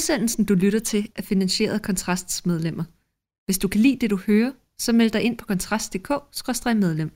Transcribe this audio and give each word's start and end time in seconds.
Udsendelsen, 0.00 0.44
du 0.44 0.54
lytter 0.54 0.78
til, 0.78 1.08
er 1.16 1.22
finansieret 1.22 1.74
af 1.74 1.82
Kontrasts 1.82 2.46
medlemmer. 2.46 2.84
Hvis 3.46 3.58
du 3.58 3.68
kan 3.68 3.80
lide 3.80 3.96
det, 4.00 4.10
du 4.10 4.16
hører, 4.26 4.52
så 4.78 4.92
meld 4.92 5.10
dig 5.10 5.22
ind 5.22 5.38
på 5.38 5.46
kontrast.dk-medlem. 5.46 7.10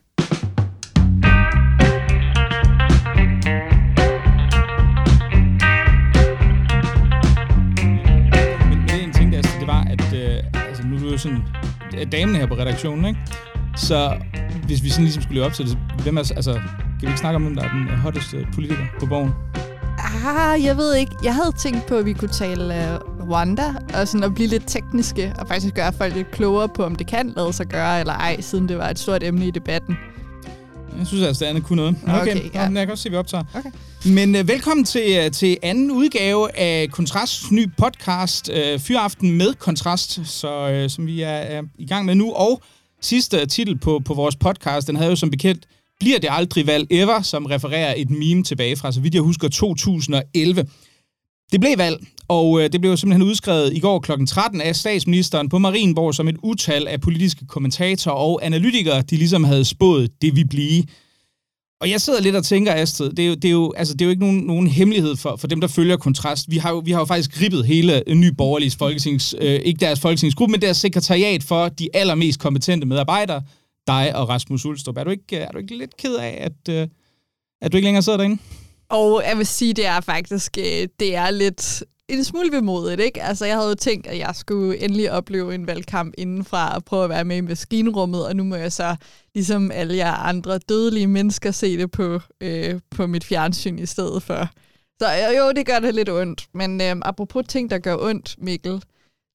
Men, 8.69 8.79
en 9.01 9.13
ting, 9.13 9.33
der, 9.33 9.37
altså, 9.37 9.53
det 9.61 9.67
var, 9.67 9.85
at 9.91 10.15
øh, 10.15 10.45
altså, 10.69 10.87
nu 10.87 10.97
er 10.97 11.01
du 11.01 11.11
jo 11.11 11.19
sådan 11.19 11.41
damen 12.13 12.37
her 12.37 12.47
på 12.47 12.55
redaktionen, 12.55 13.05
ikke? 13.05 13.21
Så 13.77 14.23
hvis 14.67 14.83
vi 14.83 14.89
sådan 14.89 15.05
ligesom 15.05 15.23
skulle 15.23 15.35
leve 15.35 15.47
op 15.47 15.53
til 15.53 15.67
det, 15.67 15.79
hvem 16.03 16.17
er, 16.17 16.33
altså, 16.37 16.53
kan 16.55 17.01
vi 17.01 17.07
ikke 17.07 17.19
snakke 17.19 17.37
om, 17.37 17.43
hvem 17.43 17.55
der 17.55 17.63
er 17.63 17.73
den 17.73 17.89
hotteste 17.89 18.47
politiker 18.55 18.87
på 19.01 19.07
borgen? 19.07 19.54
Ah, 20.05 20.65
jeg 20.65 20.77
ved 20.77 20.95
ikke. 20.95 21.13
Jeg 21.23 21.35
havde 21.35 21.53
tænkt 21.59 21.87
på, 21.87 21.97
at 21.97 22.07
vi 22.07 22.13
kunne 22.13 22.29
tale 22.29 22.75
uh, 22.75 23.31
Rwanda, 23.31 23.75
og 23.95 24.09
sådan 24.09 24.25
at 24.25 24.35
blive 24.35 24.49
lidt 24.49 24.65
tekniske, 24.67 25.35
og 25.39 25.49
faktisk 25.49 25.75
gøre 25.75 25.93
folk 25.93 26.15
lidt 26.15 26.31
klogere 26.31 26.69
på, 26.69 26.85
om 26.85 26.95
det 26.95 27.07
kan 27.07 27.33
lade 27.37 27.53
sig 27.53 27.67
gøre 27.67 28.01
eller 28.01 28.13
ej, 28.13 28.41
siden 28.41 28.69
det 28.69 28.79
var 28.79 28.91
et 28.91 28.99
stort 28.99 29.23
emne 29.23 29.47
i 29.47 29.51
debatten. 29.51 29.97
Jeg 30.99 31.07
synes 31.07 31.27
altså, 31.27 31.45
det 31.45 31.51
andet 31.51 31.65
kunne 31.65 31.77
noget. 31.77 31.97
Okay, 32.03 32.21
okay, 32.21 32.55
ja. 32.55 32.63
ja. 32.63 32.71
jeg 32.71 32.87
kan 32.87 32.91
også 32.91 33.03
se, 33.03 33.09
at 33.09 33.13
vi 33.13 33.17
optager. 33.17 33.45
Okay. 33.55 33.71
Men 34.07 34.37
øh, 34.37 34.49
velkommen 34.49 34.85
til, 34.85 35.19
øh, 35.25 35.31
til 35.31 35.57
anden 35.63 35.91
udgave 35.91 36.59
af 36.59 36.89
Kontrasts 36.91 37.51
ny 37.51 37.71
podcast, 37.79 38.51
øh, 38.53 38.79
Fyraften 38.79 39.33
med 39.39 39.55
Kontrast, 39.55 40.21
så, 40.25 40.71
øh, 40.71 40.91
som 40.91 41.07
vi 41.07 41.23
er, 41.23 41.29
er 41.29 41.63
i 41.79 41.87
gang 41.87 42.07
med 42.07 42.15
nu. 42.15 42.33
Og 42.33 42.63
sidste 43.01 43.47
titel 43.47 43.79
på, 43.79 44.01
på 44.05 44.15
vores 44.15 44.37
podcast, 44.37 44.87
den 44.89 44.97
havde 44.97 45.11
jo 45.11 45.17
som 45.17 45.31
bekendt, 45.31 45.65
bliver 46.01 46.19
det 46.19 46.29
aldrig 46.33 46.67
valg 46.67 46.87
ever, 46.91 47.23
som 47.23 47.47
refererer 47.47 47.95
et 47.97 48.11
meme 48.11 48.43
tilbage 48.43 48.77
fra, 48.77 48.93
så 48.93 49.01
vidt 49.01 49.15
jeg 49.15 49.23
husker, 49.23 49.49
2011. 49.49 50.67
Det 51.53 51.61
blev 51.61 51.79
valg, 51.79 52.07
og 52.29 52.61
øh, 52.61 52.73
det 52.73 52.81
blev 52.81 52.97
simpelthen 52.97 53.29
udskrevet 53.29 53.73
i 53.73 53.81
går 53.81 53.99
kl. 53.99 54.13
13 54.27 54.61
af 54.61 54.77
statsministeren 54.77 55.49
på 55.49 55.59
Marienborg 55.59 56.15
som 56.15 56.29
et 56.29 56.37
utal 56.43 56.89
af 56.89 57.01
politiske 57.01 57.47
kommentatorer 57.47 58.17
og 58.17 58.47
analytikere, 58.47 59.03
de 59.03 59.17
ligesom 59.17 59.45
havde 59.45 59.65
spået 59.65 60.23
det 60.23 60.37
vi 60.37 60.45
blive. 60.45 60.85
Og 61.81 61.91
jeg 61.91 62.01
sidder 62.01 62.21
lidt 62.21 62.37
og 62.37 62.45
tænker, 62.45 62.75
Astrid, 62.75 63.11
det 63.11 63.25
er 63.25 63.29
jo, 63.29 63.35
det 63.35 63.45
er 63.45 63.53
jo, 63.53 63.73
altså, 63.77 63.95
det 63.95 64.01
er 64.01 64.05
jo 64.05 64.11
ikke 64.11 64.23
nogen, 64.23 64.41
nogen 64.41 64.67
hemmelighed 64.67 65.17
for, 65.17 65.37
for 65.37 65.47
dem, 65.47 65.61
der 65.61 65.69
følger 65.69 65.97
kontrast. 65.97 66.51
Vi 66.51 66.57
har 66.57 66.71
jo, 66.71 66.79
vi 66.79 66.91
har 66.91 66.99
jo 66.99 67.05
faktisk 67.05 67.39
gribbet 67.39 67.67
hele 67.67 68.09
øh, 68.09 68.17
Ny 68.17 68.29
Borgerliges 68.39 68.77
folketings, 68.77 69.35
øh, 69.41 69.61
ikke 69.65 69.81
deres 69.81 70.01
folketingsgruppe, 70.01 70.53
men 70.53 70.63
deres 70.63 70.77
sekretariat 70.77 71.43
for 71.43 71.69
de 71.69 71.89
allermest 71.95 72.41
kompetente 72.41 72.87
medarbejdere, 72.87 73.43
dig 73.87 74.17
og 74.17 74.29
Rasmus 74.29 74.65
Ulstrup. 74.65 74.97
Er 74.97 75.05
du 75.05 75.11
ikke, 75.11 75.37
er 75.37 75.51
du 75.51 75.59
ikke 75.59 75.79
lidt 75.79 75.97
ked 75.97 76.15
af, 76.17 76.39
at, 76.41 76.75
øh, 76.75 76.89
at 77.63 77.73
du 77.73 77.77
ikke 77.77 77.87
længere 77.87 78.03
sidder 78.03 78.19
derinde? 78.19 78.43
Og 78.89 79.23
jeg 79.29 79.39
vil 79.39 79.47
sige, 79.47 79.75
det 79.75 79.87
er 79.87 80.01
faktisk 80.01 80.59
øh, 80.59 80.89
det 81.01 81.17
er 81.17 81.31
lidt 81.31 81.85
en 82.09 82.25
smule 82.25 82.53
vemodigt, 82.53 83.01
ikke? 83.01 83.23
Altså, 83.23 83.47
jeg 83.47 83.57
havde 83.57 83.69
jo 83.69 83.75
tænkt, 83.75 84.07
at 84.07 84.19
jeg 84.19 84.35
skulle 84.35 84.79
endelig 84.79 85.13
opleve 85.13 85.55
en 85.55 85.67
valgkamp 85.67 86.15
indenfra 86.19 86.75
og 86.75 86.85
prøve 86.85 87.05
at 87.05 87.11
være 87.11 87.25
med 87.25 87.37
i 87.37 87.41
maskinrummet, 87.41 88.27
og 88.27 88.37
nu 88.37 88.45
må 88.45 88.57
jeg 88.57 88.73
så, 88.73 88.97
ligesom 89.35 89.71
alle 89.71 89.97
jer 89.97 90.13
andre 90.13 90.59
dødelige 90.59 91.07
mennesker, 91.07 91.51
se 91.51 91.79
det 91.79 91.91
på, 91.91 92.21
øh, 92.41 92.81
på 92.91 93.07
mit 93.07 93.25
fjernsyn 93.25 93.79
i 93.79 93.87
stedet 93.87 94.23
for. 94.23 94.49
Så 95.01 95.07
øh, 95.07 95.37
jo, 95.39 95.53
det 95.53 95.67
gør 95.67 95.79
det 95.79 95.95
lidt 95.95 96.09
ondt. 96.09 96.47
Men 96.55 96.81
øh, 96.81 96.97
apropos 97.03 97.45
ting, 97.49 97.71
der 97.71 97.79
gør 97.79 97.97
ondt, 97.97 98.35
Mikkel, 98.39 98.83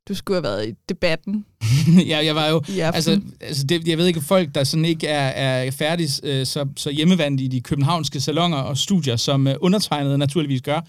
du 0.08 0.14
skulle 0.16 0.36
have 0.36 0.44
været 0.44 0.68
i 0.70 0.74
debatten 0.90 1.46
ja, 2.12 2.26
jeg 2.26 2.36
var 2.36 2.48
jo... 2.48 2.62
Altså, 2.94 3.22
altså 3.42 3.64
det, 3.64 3.88
jeg 3.88 3.98
ved 3.98 4.08
ikke, 4.08 4.22
folk, 4.22 4.56
der 4.56 4.64
sådan 4.64 4.86
ikke 4.86 5.08
er, 5.08 5.28
er 5.28 5.72
færdige 5.72 6.10
øh, 6.24 6.46
så, 6.46 6.68
så 6.78 6.90
hjemmevandt 6.90 7.42
i 7.42 7.48
de 7.48 7.62
københavnske 7.62 8.20
salonger 8.20 8.58
og 8.58 8.78
studier, 8.78 9.16
som 9.16 9.48
øh, 9.48 9.56
undertegnede 9.62 10.18
naturligvis 10.18 10.62
gør, 10.62 10.82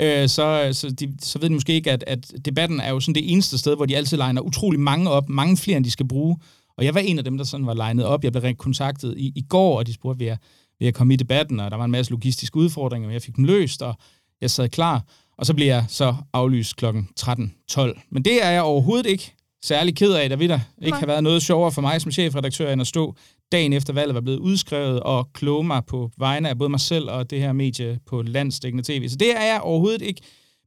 øh, 0.00 0.28
så, 0.28 0.68
så, 0.72 0.90
de, 0.90 1.16
så 1.20 1.38
ved 1.38 1.48
de 1.48 1.54
måske 1.54 1.72
ikke, 1.72 1.90
at, 1.92 2.04
at 2.06 2.32
debatten 2.44 2.80
er 2.80 2.90
jo 2.90 3.00
sådan 3.00 3.14
det 3.14 3.32
eneste 3.32 3.58
sted, 3.58 3.76
hvor 3.76 3.86
de 3.86 3.96
altid 3.96 4.16
legner 4.16 4.40
utrolig 4.42 4.80
mange 4.80 5.10
op, 5.10 5.28
mange 5.28 5.56
flere, 5.56 5.76
end 5.76 5.84
de 5.84 5.90
skal 5.90 6.08
bruge. 6.08 6.36
Og 6.78 6.84
jeg 6.84 6.94
var 6.94 7.00
en 7.00 7.18
af 7.18 7.24
dem, 7.24 7.38
der 7.38 7.44
sådan 7.44 7.66
var 7.66 7.74
legnet 7.74 8.04
op. 8.04 8.24
Jeg 8.24 8.32
blev 8.32 8.42
rent 8.42 8.58
kontaktet 8.58 9.14
i, 9.16 9.32
i 9.36 9.42
går, 9.48 9.78
og 9.78 9.86
de 9.86 9.92
spurgte, 9.92 10.18
vil 10.18 10.26
jeg, 10.26 10.36
vil 10.78 10.86
jeg 10.86 10.94
komme 10.94 11.14
i 11.14 11.16
debatten? 11.16 11.60
Og 11.60 11.70
der 11.70 11.76
var 11.76 11.84
en 11.84 11.90
masse 11.90 12.12
logistiske 12.12 12.56
udfordringer, 12.56 13.08
men 13.08 13.14
jeg 13.14 13.22
fik 13.22 13.36
dem 13.36 13.44
løst, 13.44 13.82
og 13.82 13.94
jeg 14.42 14.50
sad 14.50 14.68
klar. 14.68 15.02
Og 15.38 15.46
så 15.46 15.54
blev 15.54 15.66
jeg 15.66 15.84
så 15.88 16.14
aflyst 16.32 16.76
kl. 16.76 16.86
13.12. 17.20 18.08
Men 18.10 18.22
det 18.24 18.44
er 18.44 18.50
jeg 18.50 18.62
overhovedet 18.62 19.06
ikke 19.06 19.34
særlig 19.64 19.96
ked 19.96 20.12
af, 20.12 20.28
der 20.28 20.36
vil 20.36 20.48
der 20.48 20.58
ikke 20.78 20.90
Nej. 20.90 20.98
have 20.98 21.08
været 21.08 21.22
noget 21.22 21.42
sjovere 21.42 21.72
for 21.72 21.80
mig 21.80 22.00
som 22.00 22.12
chefredaktør, 22.12 22.72
end 22.72 22.80
at 22.80 22.86
stå 22.86 23.14
dagen 23.52 23.72
efter 23.72 23.92
valget 23.92 24.14
var 24.14 24.20
blevet 24.20 24.38
udskrevet 24.38 25.00
og 25.00 25.28
kloge 25.32 25.64
mig 25.64 25.82
på 25.84 26.10
vegne 26.18 26.48
af 26.48 26.58
både 26.58 26.70
mig 26.70 26.80
selv 26.80 27.10
og 27.10 27.30
det 27.30 27.40
her 27.40 27.52
medie 27.52 27.98
på 28.06 28.22
landsdækkende 28.22 28.84
tv. 28.84 29.08
Så 29.08 29.16
det 29.16 29.36
er 29.36 29.44
jeg 29.52 29.60
overhovedet 29.60 30.02
ikke 30.02 30.20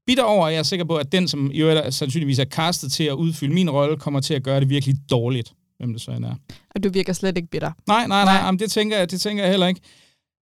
bitter 0.07 0.23
over, 0.23 0.45
og 0.45 0.51
jeg 0.53 0.59
er 0.59 0.63
sikker 0.63 0.85
på, 0.85 0.95
at 0.95 1.11
den, 1.11 1.27
som 1.27 1.51
i 1.53 1.57
øvrigt 1.61 1.79
er- 1.79 1.89
sandsynligvis 1.89 2.39
er 2.39 2.45
castet 2.45 2.91
til 2.91 3.03
at 3.03 3.13
udfylde 3.13 3.53
min 3.53 3.69
rolle, 3.69 3.97
kommer 3.97 4.19
til 4.19 4.33
at 4.33 4.43
gøre 4.43 4.59
det 4.59 4.69
virkelig 4.69 4.95
dårligt, 5.11 5.53
hvem 5.77 5.93
det 5.93 6.01
så 6.01 6.11
end 6.11 6.25
er. 6.25 6.35
Og 6.75 6.83
du 6.83 6.89
virker 6.89 7.13
slet 7.13 7.37
ikke 7.37 7.49
bitter. 7.49 7.71
Nej, 7.87 7.97
nej, 7.97 8.07
nej, 8.07 8.23
Nej. 8.25 8.33
nej. 8.33 8.45
Jamen, 8.45 8.59
det, 8.59 8.71
tænker 8.71 8.97
jeg, 8.97 9.11
det 9.11 9.21
tænker 9.21 9.43
jeg 9.43 9.51
heller 9.51 9.67
ikke. 9.67 9.81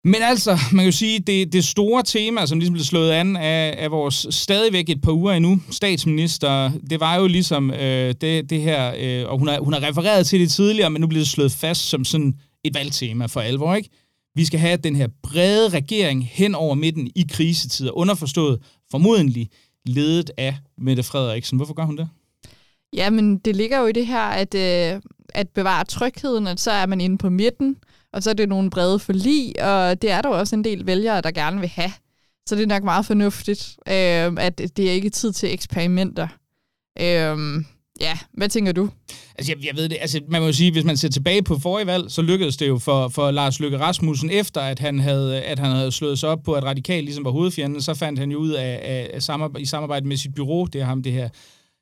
Men 0.03 0.21
altså, 0.21 0.51
man 0.71 0.79
kan 0.79 0.85
jo 0.85 0.91
sige, 0.91 1.19
det, 1.19 1.53
det 1.53 1.63
store 1.63 2.03
tema, 2.03 2.45
som 2.45 2.59
ligesom 2.59 2.73
blev 2.73 2.83
slået 2.83 3.11
an 3.11 3.35
af, 3.35 3.75
af 3.77 3.91
vores 3.91 4.27
stadigvæk 4.29 4.89
et 4.89 5.01
par 5.01 5.11
uger 5.11 5.33
endnu, 5.33 5.59
statsminister, 5.71 6.71
det 6.89 6.99
var 6.99 7.15
jo 7.15 7.27
ligesom 7.27 7.71
øh, 7.71 8.15
det, 8.21 8.49
det 8.49 8.61
her, 8.61 8.93
øh, 8.97 9.31
og 9.31 9.39
hun 9.39 9.47
har, 9.47 9.59
hun 9.59 9.73
har 9.73 9.83
refereret 9.83 10.27
til 10.27 10.39
det 10.39 10.51
tidligere, 10.51 10.89
men 10.89 11.01
nu 11.01 11.07
bliver 11.07 11.21
det 11.21 11.29
slået 11.29 11.51
fast 11.51 11.81
som 11.81 12.05
sådan 12.05 12.33
et 12.63 12.73
valgtema 12.73 13.25
for 13.25 13.39
alvor, 13.39 13.75
ikke? 13.75 13.89
Vi 14.35 14.45
skal 14.45 14.59
have 14.59 14.77
den 14.77 14.95
her 14.95 15.07
brede 15.23 15.69
regering 15.69 16.29
hen 16.31 16.55
over 16.55 16.75
midten 16.75 17.07
i 17.15 17.25
krisetider, 17.31 17.97
underforstået 17.97 18.59
formodentlig 18.91 19.49
ledet 19.85 20.31
af 20.37 20.55
Mette 20.77 21.03
Frederiksen. 21.03 21.57
Hvorfor 21.57 21.73
gør 21.73 21.83
hun 21.83 21.97
det? 21.97 22.09
Ja, 22.93 23.09
men 23.09 23.37
det 23.37 23.55
ligger 23.55 23.79
jo 23.79 23.87
i 23.87 23.91
det 23.91 24.07
her, 24.07 24.21
at, 24.21 24.55
øh, 24.55 25.01
at 25.33 25.49
bevare 25.49 25.85
trygheden, 25.85 26.47
at 26.47 26.59
så 26.59 26.71
er 26.71 26.85
man 26.85 27.01
inde 27.01 27.17
på 27.17 27.29
midten, 27.29 27.75
og 28.13 28.23
så 28.23 28.29
er 28.29 28.33
det 28.33 28.49
nogle 28.49 28.69
brede 28.69 28.99
forlig, 28.99 29.63
og 29.63 30.01
det 30.01 30.11
er 30.11 30.21
der 30.21 30.29
jo 30.29 30.39
også 30.39 30.55
en 30.55 30.63
del 30.63 30.85
vælgere, 30.85 31.21
der 31.21 31.31
gerne 31.31 31.59
vil 31.59 31.69
have. 31.69 31.91
Så 32.49 32.55
det 32.55 32.63
er 32.63 32.67
nok 32.67 32.83
meget 32.83 33.05
fornuftigt, 33.05 33.77
øh, 33.87 33.93
at 34.37 34.57
det 34.77 34.79
er 34.79 34.91
ikke 34.91 35.09
tid 35.09 35.33
til 35.33 35.53
eksperimenter. 35.53 36.27
Øh, 36.99 37.63
ja, 38.01 38.17
hvad 38.33 38.49
tænker 38.49 38.71
du? 38.71 38.89
Altså, 39.37 39.51
jeg, 39.51 39.65
jeg 39.65 39.75
ved 39.75 39.89
det. 39.89 39.97
Altså, 40.01 40.21
man 40.27 40.41
må 40.41 40.47
jo 40.47 40.53
sige, 40.53 40.71
hvis 40.71 40.83
man 40.83 40.97
ser 40.97 41.09
tilbage 41.09 41.43
på 41.43 41.59
forrige 41.59 41.87
valg, 41.87 42.11
så 42.11 42.21
lykkedes 42.21 42.57
det 42.57 42.67
jo 42.67 42.77
for, 42.77 43.07
for 43.07 43.31
Lars 43.31 43.59
Løkke 43.59 43.79
Rasmussen, 43.79 44.29
efter 44.29 44.61
at 44.61 44.79
han, 44.79 44.99
havde, 44.99 45.41
at 45.41 45.59
han 45.59 45.71
havde 45.71 45.91
slået 45.91 46.19
sig 46.19 46.29
op 46.29 46.43
på, 46.43 46.53
at 46.53 46.63
Radikal 46.63 47.03
ligesom 47.03 47.25
var 47.25 47.31
hovedfjenden, 47.31 47.81
så 47.81 47.93
fandt 47.93 48.19
han 48.19 48.31
jo 48.31 48.37
ud 48.37 48.51
af, 48.51 48.79
af, 48.83 49.09
af 49.13 49.23
samarbejde, 49.23 49.61
i 49.61 49.65
samarbejde 49.65 50.07
med 50.07 50.17
sit 50.17 50.35
bureau, 50.35 50.65
det 50.65 50.81
er 50.81 50.85
ham, 50.85 51.03
det 51.03 51.11
her, 51.11 51.29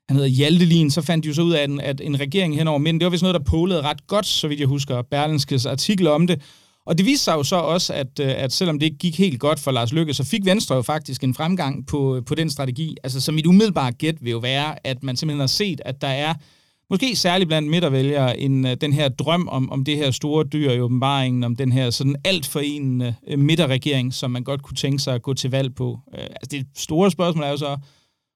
han 0.09 0.15
hedder 0.15 0.29
Hjaltelin, 0.29 0.91
så 0.91 1.01
fandt 1.01 1.23
de 1.23 1.27
jo 1.27 1.33
så 1.33 1.41
ud 1.41 1.53
af, 1.53 1.63
at 1.63 1.69
en, 1.69 1.81
at 1.81 2.01
en 2.01 2.19
regering 2.19 2.55
henover 2.55 2.77
midten, 2.79 2.99
det 2.99 3.05
var 3.05 3.09
vist 3.09 3.23
noget, 3.23 3.33
der 3.33 3.43
polede 3.43 3.81
ret 3.81 4.07
godt, 4.07 4.25
så 4.25 4.47
vidt 4.47 4.59
jeg 4.59 4.67
husker, 4.67 5.01
Berlinskes 5.01 5.65
artikel 5.65 6.07
om 6.07 6.27
det. 6.27 6.41
Og 6.85 6.97
det 6.97 7.05
viste 7.05 7.23
sig 7.23 7.33
jo 7.33 7.43
så 7.43 7.55
også, 7.55 7.93
at, 7.93 8.19
øh, 8.19 8.33
at 8.37 8.53
selvom 8.53 8.79
det 8.79 8.85
ikke 8.85 8.97
gik 8.97 9.17
helt 9.17 9.39
godt 9.39 9.59
for 9.59 9.71
Lars 9.71 9.93
Løkke, 9.93 10.13
så 10.13 10.23
fik 10.23 10.45
Venstre 10.45 10.75
jo 10.75 10.81
faktisk 10.81 11.23
en 11.23 11.33
fremgang 11.33 11.87
på, 11.87 12.21
på 12.25 12.35
den 12.35 12.49
strategi. 12.49 12.95
Altså, 13.03 13.21
så 13.21 13.31
mit 13.31 13.45
umiddelbare 13.45 13.91
gæt 13.91 14.15
vil 14.21 14.31
jo 14.31 14.37
være, 14.37 14.87
at 14.87 15.03
man 15.03 15.15
simpelthen 15.15 15.39
har 15.39 15.47
set, 15.47 15.81
at 15.85 16.01
der 16.01 16.07
er 16.07 16.33
måske 16.89 17.15
særligt 17.15 17.47
blandt 17.47 17.69
midtervælgere, 17.69 18.39
en, 18.39 18.65
øh, 18.65 18.77
den 18.81 18.93
her 18.93 19.09
drøm 19.09 19.47
om, 19.47 19.71
om 19.71 19.83
det 19.83 19.97
her 19.97 20.11
store 20.11 20.43
dyr 20.43 20.71
i 20.71 20.79
åbenbaringen, 20.81 21.43
om 21.43 21.55
den 21.55 21.71
her 21.71 21.89
sådan 21.89 22.15
alt 22.23 22.47
forenende 22.47 23.15
en 23.27 23.39
øh, 23.39 23.45
midterregering, 23.45 24.13
som 24.13 24.31
man 24.31 24.43
godt 24.43 24.61
kunne 24.61 24.77
tænke 24.77 24.99
sig 24.99 25.15
at 25.15 25.21
gå 25.21 25.33
til 25.33 25.51
valg 25.51 25.75
på. 25.75 25.99
Altså 26.13 26.47
det 26.51 26.65
store 26.75 27.11
spørgsmål 27.11 27.43
er 27.43 27.49
jo 27.49 27.57
så, 27.57 27.77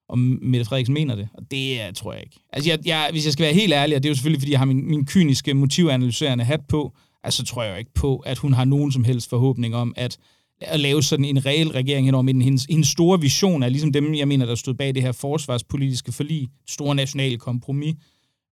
om 0.08 0.38
Mette 0.42 0.64
Frederiksen 0.64 0.94
mener 0.94 1.14
det, 1.14 1.28
og 1.34 1.42
det 1.50 1.96
tror 1.96 2.12
jeg 2.12 2.22
ikke. 2.22 2.40
Altså 2.52 2.70
jeg, 2.70 2.78
jeg, 2.86 3.08
hvis 3.12 3.24
jeg 3.24 3.32
skal 3.32 3.44
være 3.44 3.54
helt 3.54 3.72
ærlig, 3.72 3.96
og 3.96 4.02
det 4.02 4.08
er 4.08 4.10
jo 4.10 4.14
selvfølgelig, 4.14 4.40
fordi 4.40 4.52
jeg 4.52 4.60
har 4.60 4.66
min, 4.66 4.88
min 4.88 5.06
kyniske 5.06 5.54
motivanalyserende 5.54 6.44
hat 6.44 6.60
på, 6.68 6.96
altså 7.24 7.36
så 7.36 7.44
tror 7.44 7.62
jeg 7.62 7.72
jo 7.72 7.76
ikke 7.76 7.94
på, 7.94 8.16
at 8.16 8.38
hun 8.38 8.52
har 8.52 8.64
nogen 8.64 8.92
som 8.92 9.04
helst 9.04 9.30
forhåbning 9.30 9.74
om, 9.74 9.94
at 9.96 10.18
at 10.66 10.80
lave 10.80 11.02
sådan 11.02 11.24
en 11.24 11.46
reel 11.46 11.68
regering 11.68 12.06
henover 12.06 12.22
midten. 12.22 12.42
Hendes, 12.42 12.64
hendes 12.70 12.88
store 12.88 13.20
vision 13.20 13.62
er 13.62 13.68
ligesom 13.68 13.92
dem, 13.92 14.14
jeg 14.14 14.28
mener, 14.28 14.46
der 14.46 14.54
stod 14.54 14.74
bag 14.74 14.94
det 14.94 15.02
her 15.02 15.12
forsvarspolitiske 15.12 16.12
forlig, 16.12 16.48
store 16.68 16.94
nationale 16.94 17.38
kompromis. 17.38 17.94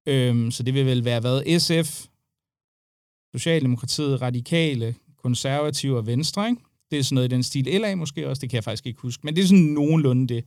Øhm, 0.06 0.50
så 0.50 0.62
det 0.62 0.75
vil 0.75 0.87
vel 0.87 1.05
være 1.05 1.20
hvad? 1.20 1.58
SF, 1.58 2.06
Socialdemokratiet, 3.32 4.23
Radikale, 4.23 4.94
Konservative 5.23 5.96
og 5.96 6.06
Venstre, 6.06 6.49
ikke? 6.49 6.62
Det 6.91 6.99
er 6.99 7.03
sådan 7.03 7.14
noget 7.14 7.32
i 7.32 7.35
den 7.35 7.43
stil. 7.43 7.64
LA 7.64 7.94
måske 7.94 8.29
også, 8.29 8.41
det 8.41 8.50
kan 8.50 8.55
jeg 8.55 8.64
faktisk 8.64 8.87
ikke 8.87 9.00
huske. 9.00 9.20
Men 9.25 9.37
det 9.37 9.43
er 9.43 9.46
sådan 9.46 9.64
nogenlunde 9.64 10.35
det. 10.35 10.44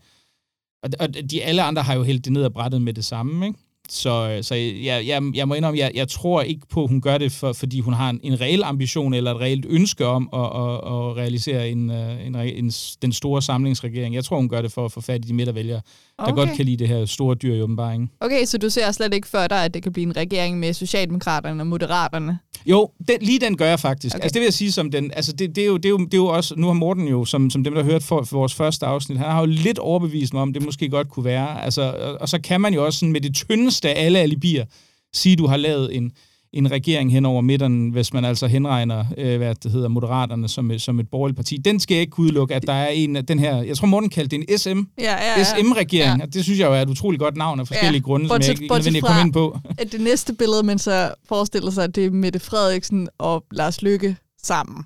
Og, 0.83 0.89
og 0.99 1.13
de 1.31 1.43
alle 1.43 1.63
andre 1.63 1.81
har 1.81 1.95
jo 1.95 2.03
hældt 2.03 2.25
det 2.25 2.33
ned 2.33 2.43
og 2.43 2.53
brættet 2.53 2.81
med 2.81 2.93
det 2.93 3.05
samme, 3.05 3.47
ikke? 3.47 3.59
Så, 3.89 4.39
så 4.41 4.55
jeg, 4.55 5.07
jeg, 5.07 5.31
jeg 5.35 5.47
må 5.47 5.53
indrømme, 5.53 5.79
jeg, 5.79 5.91
jeg 5.95 6.07
tror 6.07 6.41
ikke 6.41 6.67
på, 6.69 6.83
at 6.83 6.89
hun 6.89 7.01
gør 7.01 7.17
det, 7.17 7.31
for, 7.31 7.53
fordi 7.53 7.79
hun 7.79 7.93
har 7.93 8.09
en, 8.09 8.19
en 8.23 8.41
reel 8.41 8.63
ambition 8.63 9.13
eller 9.13 9.33
et 9.33 9.41
reelt 9.41 9.65
ønske 9.69 10.05
om 10.05 10.29
at, 10.33 10.39
at, 10.39 10.75
at 10.75 11.17
realisere 11.17 11.69
en, 11.69 11.91
øh, 11.91 12.27
en, 12.27 12.35
en, 12.35 12.71
den 13.01 13.13
store 13.13 13.41
samlingsregering. 13.41 14.15
Jeg 14.15 14.23
tror, 14.23 14.37
hun 14.37 14.49
gør 14.49 14.61
det 14.61 14.71
for 14.71 14.85
at 14.85 14.91
få 14.91 15.01
fat 15.01 15.25
i 15.25 15.27
de 15.27 15.33
midtervælgere, 15.33 15.81
der 16.19 16.23
okay. 16.23 16.35
godt 16.35 16.49
kan 16.55 16.65
lide 16.65 16.77
det 16.77 16.87
her 16.87 17.05
store 17.05 17.35
dyr 17.35 17.53
i 17.53 17.61
åbenbaringen. 17.61 18.09
Okay, 18.19 18.45
så 18.45 18.57
du 18.57 18.69
ser 18.69 18.91
slet 18.91 19.13
ikke 19.13 19.27
for 19.27 19.47
dig, 19.47 19.65
at 19.65 19.73
det 19.73 19.83
kan 19.83 19.93
blive 19.93 20.05
en 20.05 20.17
regering 20.17 20.59
med 20.59 20.73
Socialdemokraterne 20.73 21.61
og 21.61 21.67
Moderaterne? 21.67 22.39
Jo, 22.65 22.89
den, 23.07 23.17
lige 23.21 23.39
den 23.39 23.57
gør 23.57 23.67
jeg 23.67 23.79
faktisk. 23.79 24.15
Okay. 24.15 24.23
Altså 24.23 24.33
det 24.33 24.39
vil 24.39 24.45
jeg 24.45 24.53
sige 24.53 24.71
som 24.71 24.91
den, 24.91 25.11
altså 25.15 25.31
det, 25.31 25.55
det, 25.55 25.61
er 25.61 25.67
jo, 25.67 25.77
det, 25.77 25.85
er 25.85 25.89
jo, 25.89 25.97
det 25.97 26.13
er 26.13 26.17
jo 26.17 26.25
også, 26.25 26.53
nu 26.57 26.67
har 26.67 26.73
Morten 26.73 27.07
jo, 27.07 27.25
som, 27.25 27.49
som 27.49 27.63
dem 27.63 27.73
der 27.73 27.83
har 27.83 27.91
hørt 27.91 28.03
for, 28.03 28.23
for 28.23 28.37
vores 28.37 28.53
første 28.53 28.85
afsnit, 28.85 29.17
han 29.17 29.31
har 29.31 29.39
jo 29.39 29.45
lidt 29.45 29.79
overbevist 29.79 30.33
mig 30.33 30.41
om, 30.41 30.53
det 30.53 30.65
måske 30.65 30.89
godt 30.89 31.09
kunne 31.09 31.25
være. 31.25 31.63
Altså, 31.63 31.81
og, 31.81 32.21
og 32.21 32.29
så 32.29 32.41
kan 32.41 32.61
man 32.61 32.73
jo 32.73 32.85
også 32.85 32.99
sådan 32.99 33.11
med 33.11 33.21
det 33.21 33.35
tyndeste 33.73 33.89
af 33.89 34.05
alle 34.05 34.19
alibier 34.19 34.65
sige, 35.13 35.35
du 35.35 35.47
har 35.47 35.57
lavet 35.57 35.95
en, 35.95 36.11
en 36.53 36.71
regering 36.71 37.11
hen 37.11 37.25
over 37.25 37.41
midten, 37.41 37.89
hvis 37.89 38.13
man 38.13 38.25
altså 38.25 38.47
henregner, 38.47 39.05
øh, 39.17 39.37
hvad 39.37 39.55
det 39.55 39.71
hedder, 39.71 39.87
Moderaterne 39.87 40.49
som, 40.49 40.79
som 40.79 40.99
et 40.99 41.09
borgerligt 41.09 41.35
parti. 41.35 41.57
Den 41.57 41.79
skal 41.79 41.95
jeg 41.95 42.01
ikke 42.01 42.19
udelukke, 42.19 42.55
at 42.55 42.67
der 42.67 42.73
er 42.73 42.87
en 42.87 43.15
af 43.15 43.25
den 43.25 43.39
her, 43.39 43.63
jeg 43.63 43.77
tror 43.77 43.87
Morten 43.87 44.09
kaldte 44.09 44.37
det 44.37 44.45
en 44.49 44.57
SM, 44.57 44.69
ja, 44.69 45.03
ja, 45.03 45.37
ja. 45.37 45.43
SM-regering, 45.43 46.19
ja. 46.19 46.25
det 46.25 46.43
synes 46.43 46.59
jeg 46.59 46.67
jo 46.67 46.73
er 46.73 46.81
et 46.81 46.89
utroligt 46.89 47.19
godt 47.19 47.37
navn 47.37 47.59
af 47.59 47.67
forskellige 47.67 48.01
ja. 48.01 48.05
grunde, 48.05 48.27
som 48.27 48.41
jeg 48.41 48.49
ikke 48.49 48.67
nødvendigt 48.67 49.05
komme 49.05 49.21
ind 49.21 49.33
på. 49.33 49.57
At 49.81 49.91
det 49.91 50.01
næste 50.01 50.33
billede, 50.33 50.63
man 50.63 50.79
så 50.79 51.13
forestiller 51.27 51.71
sig, 51.71 51.83
at 51.83 51.95
det 51.95 52.05
er 52.05 52.11
Mette 52.11 52.39
Frederiksen 52.39 53.09
og 53.17 53.43
Lars 53.51 53.81
Lykke 53.81 54.15
sammen. 54.43 54.85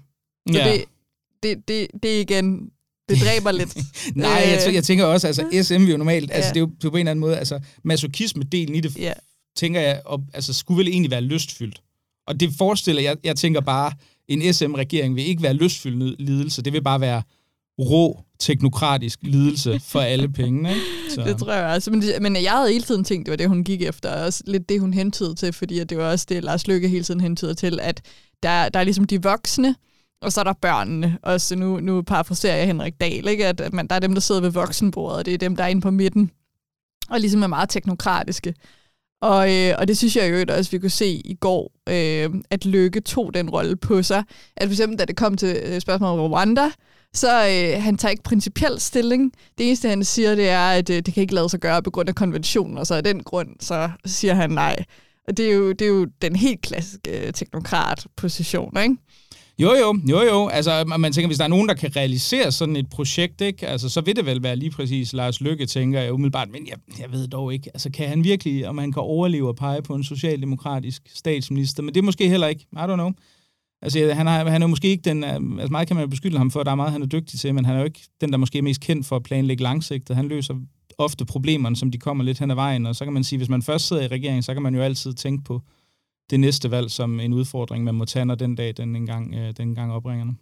Så 0.51 0.57
ja. 0.57 0.71
det, 0.71 0.83
det, 1.43 1.67
det, 1.67 1.87
det 2.03 2.17
er 2.17 2.21
igen, 2.21 2.69
det 3.09 3.17
dræber 3.21 3.51
lidt. 3.51 3.77
Nej, 4.15 4.29
jeg, 4.65 4.73
jeg 4.73 4.83
tænker 4.83 5.05
også, 5.05 5.27
altså 5.27 5.63
SM 5.63 5.85
vi 5.85 5.91
jo 5.91 5.97
normalt, 5.97 6.31
altså 6.31 6.49
det 6.53 6.57
er 6.57 6.61
jo 6.81 6.89
på 6.89 6.97
en 6.97 6.99
eller 6.99 7.11
anden 7.11 7.21
måde, 7.21 7.37
altså 7.37 7.59
masochisme-delen 7.83 8.75
i 8.75 8.79
det, 8.79 8.97
ja 8.97 9.13
tænker 9.57 9.81
jeg, 9.81 10.01
og, 10.05 10.23
altså, 10.33 10.53
skulle 10.53 10.77
vel 10.77 10.87
egentlig 10.87 11.11
være 11.11 11.21
lystfyldt. 11.21 11.81
Og 12.27 12.39
det 12.39 12.53
forestiller 12.57 13.01
jeg, 13.01 13.17
jeg 13.23 13.35
tænker 13.35 13.61
bare, 13.61 13.91
en 14.27 14.53
SM-regering 14.53 15.15
vil 15.15 15.27
ikke 15.27 15.43
være 15.43 15.53
lystfyldt 15.53 16.21
lidelse, 16.21 16.61
det 16.61 16.73
vil 16.73 16.83
bare 16.83 17.01
være 17.01 17.21
rå, 17.79 18.23
teknokratisk 18.39 19.19
lidelse 19.21 19.79
for 19.79 19.99
alle 20.13 20.29
pengene. 20.29 20.69
Ikke? 20.69 20.81
Så. 21.09 21.23
Det 21.23 21.37
tror 21.37 21.53
jeg 21.53 21.65
også. 21.65 21.91
Men, 21.91 22.03
men 22.21 22.43
jeg 22.43 22.51
havde 22.51 22.71
hele 22.71 22.83
tiden 22.83 23.03
tænkt, 23.03 23.25
det 23.25 23.31
var 23.31 23.37
det, 23.37 23.47
hun 23.49 23.63
gik 23.63 23.81
efter, 23.81 24.09
og 24.09 24.25
også 24.25 24.43
lidt 24.47 24.69
det, 24.69 24.79
hun 24.79 24.93
hentede 24.93 25.35
til, 25.35 25.53
fordi 25.53 25.83
det 25.83 25.97
var 25.97 26.11
også 26.11 26.25
det, 26.29 26.43
Lars 26.43 26.67
Lykke 26.67 26.87
hele 26.87 27.03
tiden 27.03 27.21
hentede 27.21 27.53
til, 27.53 27.79
at 27.81 28.01
der, 28.43 28.69
der 28.69 28.79
er 28.79 28.83
ligesom 28.83 29.03
de 29.03 29.23
voksne, 29.23 29.75
og 30.21 30.33
så 30.33 30.39
er 30.39 30.43
der 30.43 30.53
børnene. 30.53 31.17
Og 31.21 31.41
så 31.41 31.55
nu, 31.55 31.79
nu 31.79 32.01
parafraserer 32.01 32.55
jeg 32.55 32.67
Henrik 32.67 33.01
Dahl, 33.01 33.27
ikke? 33.27 33.47
at 33.47 33.73
man, 33.73 33.87
der 33.87 33.95
er 33.95 33.99
dem, 33.99 34.13
der 34.13 34.21
sidder 34.21 34.41
ved 34.41 34.49
voksenbordet, 34.49 35.17
og 35.17 35.25
det 35.25 35.33
er 35.33 35.37
dem, 35.37 35.55
der 35.55 35.63
er 35.63 35.67
inde 35.67 35.81
på 35.81 35.91
midten, 35.91 36.31
og 37.09 37.19
ligesom 37.19 37.43
er 37.43 37.47
meget 37.47 37.69
teknokratiske. 37.69 38.53
Og, 39.21 39.55
øh, 39.55 39.75
og 39.77 39.87
det 39.87 39.97
synes 39.97 40.15
jeg 40.15 40.31
jo 40.31 40.55
også, 40.55 40.71
vi 40.71 40.79
kunne 40.79 40.89
se 40.89 41.07
i 41.07 41.37
går, 41.39 41.71
øh, 41.89 42.29
at 42.49 42.65
Lykke 42.65 43.01
tog 43.01 43.33
den 43.33 43.49
rolle 43.49 43.75
på 43.75 44.03
sig. 44.03 44.23
At 44.57 44.67
for 44.67 44.73
eksempel, 44.73 44.99
da 44.99 45.05
det 45.05 45.15
kom 45.15 45.37
til 45.37 45.61
øh, 45.65 45.81
spørgsmålet 45.81 46.19
om 46.19 46.31
Rwanda, 46.31 46.71
så 47.13 47.47
øh, 47.47 47.83
han 47.83 47.97
tager 47.97 48.09
ikke 48.09 48.23
principiel 48.23 48.79
stilling. 48.79 49.33
Det 49.57 49.67
eneste, 49.67 49.89
han 49.89 50.03
siger, 50.03 50.35
det 50.35 50.49
er, 50.49 50.69
at 50.69 50.89
øh, 50.89 50.95
det 50.95 51.13
kan 51.13 51.21
ikke 51.21 51.33
lade 51.33 51.49
sig 51.49 51.59
gøre 51.59 51.83
på 51.83 51.91
grund 51.91 52.09
af 52.09 52.15
konventionen, 52.15 52.77
og 52.77 52.87
så 52.87 52.95
af 52.95 53.03
den 53.03 53.23
grund, 53.23 53.49
så 53.59 53.89
siger 54.05 54.33
han 54.33 54.49
nej. 54.49 54.75
Og 55.27 55.37
det 55.37 55.49
er 55.49 55.53
jo, 55.53 55.71
det 55.71 55.81
er 55.81 55.89
jo 55.89 56.07
den 56.21 56.35
helt 56.35 56.61
klassiske 56.61 57.27
øh, 57.27 57.33
teknokrat-position, 57.33 58.77
ikke? 58.77 58.95
Jo, 59.59 59.73
jo, 59.73 59.99
jo, 60.09 60.21
jo. 60.21 60.47
Altså, 60.47 60.83
man 60.99 61.11
tænker, 61.13 61.27
hvis 61.27 61.37
der 61.37 61.43
er 61.43 61.47
nogen, 61.47 61.69
der 61.69 61.73
kan 61.73 61.95
realisere 61.95 62.51
sådan 62.51 62.75
et 62.75 62.89
projekt, 62.89 63.41
ikke? 63.41 63.67
Altså, 63.67 63.89
så 63.89 64.01
vil 64.01 64.15
det 64.15 64.25
vel 64.25 64.43
være 64.43 64.55
lige 64.55 64.71
præcis 64.71 65.13
Lars 65.13 65.41
Lykke, 65.41 65.65
tænker 65.65 66.01
jeg 66.01 66.13
umiddelbart. 66.13 66.49
Men 66.51 66.67
jeg, 66.67 66.77
jeg 66.99 67.11
ved 67.11 67.27
dog 67.27 67.53
ikke, 67.53 67.69
altså, 67.73 67.89
kan 67.91 68.09
han 68.09 68.23
virkelig, 68.23 68.67
om 68.67 68.77
han 68.77 68.91
kan 68.91 69.01
overleve 69.01 69.49
at 69.49 69.55
pege 69.55 69.81
på 69.81 69.95
en 69.95 70.03
socialdemokratisk 70.03 71.01
statsminister? 71.13 71.83
Men 71.83 71.93
det 71.93 72.01
er 72.01 72.05
måske 72.05 72.29
heller 72.29 72.47
ikke. 72.47 72.67
I 72.73 72.79
don't 72.79 72.93
know. 72.93 73.11
Altså, 73.81 74.13
han, 74.13 74.27
har, 74.27 74.49
han 74.49 74.61
er 74.61 74.67
måske 74.67 74.87
ikke 74.87 75.09
den... 75.09 75.23
Øh, 75.23 75.33
altså, 75.33 75.71
meget 75.71 75.87
kan 75.87 75.95
man 75.95 76.03
jo 76.03 76.09
beskylde 76.09 76.37
ham 76.37 76.51
for, 76.51 76.63
der 76.63 76.71
er 76.71 76.75
meget, 76.75 76.91
han 76.91 77.01
er 77.01 77.05
dygtig 77.05 77.39
til, 77.39 77.55
men 77.55 77.65
han 77.65 77.75
er 77.75 77.79
jo 77.79 77.85
ikke 77.85 78.01
den, 78.21 78.31
der 78.31 78.37
måske 78.37 78.57
er 78.57 78.61
mest 78.61 78.81
kendt 78.81 79.05
for 79.05 79.15
at 79.15 79.23
planlægge 79.23 79.63
langsigtet. 79.63 80.15
Han 80.15 80.27
løser 80.27 80.55
ofte 80.97 81.25
problemerne, 81.25 81.75
som 81.75 81.91
de 81.91 81.97
kommer 81.97 82.23
lidt 82.23 82.39
hen 82.39 82.51
ad 82.51 82.55
vejen, 82.55 82.85
og 82.85 82.95
så 82.95 83.03
kan 83.03 83.13
man 83.13 83.23
sige, 83.23 83.37
hvis 83.37 83.49
man 83.49 83.61
først 83.61 83.87
sidder 83.87 84.01
i 84.01 84.07
regeringen, 84.07 84.43
så 84.43 84.53
kan 84.53 84.63
man 84.63 84.75
jo 84.75 84.81
altid 84.81 85.13
tænke 85.13 85.43
på, 85.43 85.61
det 86.29 86.39
næste 86.39 86.71
valg 86.71 86.91
som 86.91 87.19
en 87.19 87.33
udfordring, 87.33 87.83
man 87.83 87.95
må 87.95 88.05
tage, 88.05 88.25
når 88.25 88.35
den 88.35 88.55
dag 88.55 88.77
den 88.77 88.95
engang, 88.95 89.35
øh, 89.35 89.53
den 89.57 89.67
engang 89.69 89.93
opringer. 89.93 90.33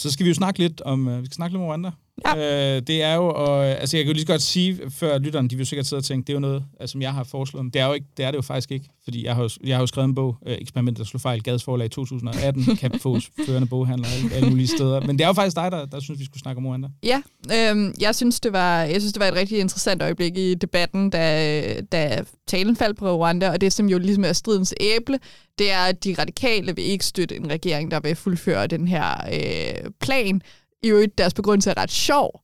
Så 0.00 0.10
skal 0.10 0.24
vi 0.24 0.30
jo 0.30 0.34
snakke 0.34 0.58
lidt 0.58 0.80
om, 0.80 1.08
øh, 1.08 1.20
vi 1.20 1.26
skal 1.26 1.34
snakke 1.34 1.52
lidt 1.52 1.62
om 1.62 1.68
Rwanda. 1.68 1.90
Ja. 2.26 2.76
Øh, 2.76 2.82
det 2.86 3.02
er 3.02 3.14
jo, 3.14 3.28
og, 3.28 3.66
altså 3.66 3.96
jeg 3.96 4.04
kan 4.04 4.10
jo 4.10 4.14
lige 4.14 4.26
så 4.26 4.32
godt 4.32 4.42
sige, 4.42 4.78
før 4.90 5.18
lytteren, 5.18 5.48
de 5.48 5.56
vil 5.56 5.66
sikkert 5.66 5.86
sidde 5.86 6.00
og 6.00 6.04
tænke, 6.04 6.26
det 6.26 6.32
er 6.32 6.34
jo 6.34 6.40
noget, 6.40 6.64
altså, 6.80 6.92
som 6.92 7.02
jeg 7.02 7.12
har 7.12 7.24
foreslået. 7.24 7.64
Men 7.64 7.72
det 7.72 7.80
er, 7.80 7.86
jo 7.86 7.92
ikke, 7.92 8.06
det 8.16 8.24
er 8.24 8.30
det 8.30 8.36
jo 8.36 8.42
faktisk 8.42 8.70
ikke, 8.70 8.88
fordi 9.04 9.24
jeg 9.24 9.34
har 9.34 9.42
jo, 9.42 9.50
jeg 9.64 9.76
har 9.76 9.82
jo 9.82 9.86
skrevet 9.86 10.08
en 10.08 10.14
bog, 10.14 10.36
øh, 10.46 10.56
Eksperiment, 10.60 10.98
der 10.98 11.04
slog 11.04 11.20
fejl, 11.20 11.42
Gads 11.42 11.64
forlag 11.64 11.86
i 11.86 11.88
2018, 11.88 12.76
kan 12.76 12.98
få 13.00 13.20
førende 13.46 13.66
boghandler 13.66 14.08
alle, 14.16 14.34
alle 14.34 14.50
mulige 14.50 14.66
steder. 14.66 15.00
Men 15.00 15.18
det 15.18 15.24
er 15.24 15.28
jo 15.28 15.32
faktisk 15.32 15.56
dig, 15.56 15.72
der, 15.72 15.86
der 15.86 16.00
synes, 16.00 16.20
vi 16.20 16.24
skulle 16.24 16.40
snakke 16.40 16.58
om 16.58 16.66
Rwanda. 16.66 16.88
Ja, 17.02 17.22
øh, 17.52 17.92
jeg, 18.00 18.14
synes, 18.14 18.40
det 18.40 18.52
var, 18.52 18.82
jeg 18.82 19.00
synes, 19.00 19.12
det 19.12 19.20
var 19.20 19.26
et 19.26 19.34
rigtig 19.34 19.58
interessant 19.58 20.02
øjeblik 20.02 20.36
i 20.36 20.54
debatten, 20.54 21.10
da, 21.10 21.80
da 21.92 22.24
talen 22.46 22.76
faldt 22.76 22.98
på 22.98 23.16
Rwanda, 23.16 23.50
og 23.50 23.60
det, 23.60 23.72
som 23.72 23.88
jo 23.88 23.98
ligesom 23.98 24.24
er 24.24 24.32
stridens 24.32 24.74
æble, 24.80 25.18
det 25.58 25.72
er, 25.72 25.78
at 25.78 26.04
de 26.04 26.14
radikale 26.18 26.76
vil 26.76 26.84
ikke 26.84 27.04
støtte 27.04 27.36
en 27.36 27.50
regering, 27.50 27.90
der 27.90 28.00
vil 28.00 28.16
fuldføre 28.16 28.66
den 28.66 28.88
her 28.88 29.14
øh, 29.32 29.90
plan, 30.00 30.42
i 30.82 30.88
øvrigt 30.88 31.18
deres 31.18 31.34
begrundelse 31.34 31.70
er 31.70 31.78
ret 31.78 31.90
sjov, 31.90 32.42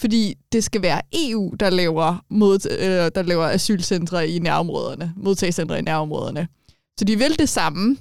fordi 0.00 0.34
det 0.52 0.64
skal 0.64 0.82
være 0.82 1.00
EU, 1.12 1.54
der 1.60 1.70
laver, 1.70 2.24
mod, 2.30 2.70
øh, 2.70 3.10
der 3.14 3.22
laver 3.22 3.44
asylcentre 3.44 4.28
i 4.28 4.38
nærområderne, 4.38 5.14
modtagscentre 5.16 5.78
i 5.78 5.82
nærområderne. 5.82 6.48
Så 6.98 7.04
de 7.04 7.18
vil 7.18 7.38
det 7.38 7.48
samme. 7.48 7.96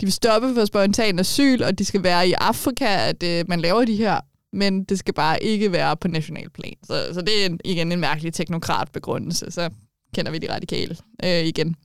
De 0.00 0.06
vil 0.06 0.12
stoppe 0.12 0.54
for 0.54 0.64
spontan 0.64 1.18
asyl, 1.18 1.62
og 1.62 1.78
de 1.78 1.84
skal 1.84 2.02
være 2.02 2.28
i 2.28 2.32
Afrika, 2.32 3.08
at 3.08 3.22
øh, 3.22 3.44
man 3.48 3.60
laver 3.60 3.84
de 3.84 3.96
her, 3.96 4.20
men 4.52 4.84
det 4.84 4.98
skal 4.98 5.14
bare 5.14 5.42
ikke 5.42 5.72
være 5.72 5.96
på 5.96 6.08
national 6.08 6.50
plan. 6.50 6.74
Så, 6.84 7.10
så 7.14 7.20
det 7.20 7.42
er 7.42 7.46
en, 7.46 7.60
igen 7.64 7.92
en 7.92 8.00
mærkelig 8.00 8.34
teknokrat 8.34 8.88
begrundelse. 8.92 9.50
Så 9.50 9.70
kender 10.14 10.32
vi 10.32 10.38
de 10.38 10.54
radikale 10.54 10.96
øh, 11.24 11.44
igen. 11.44 11.76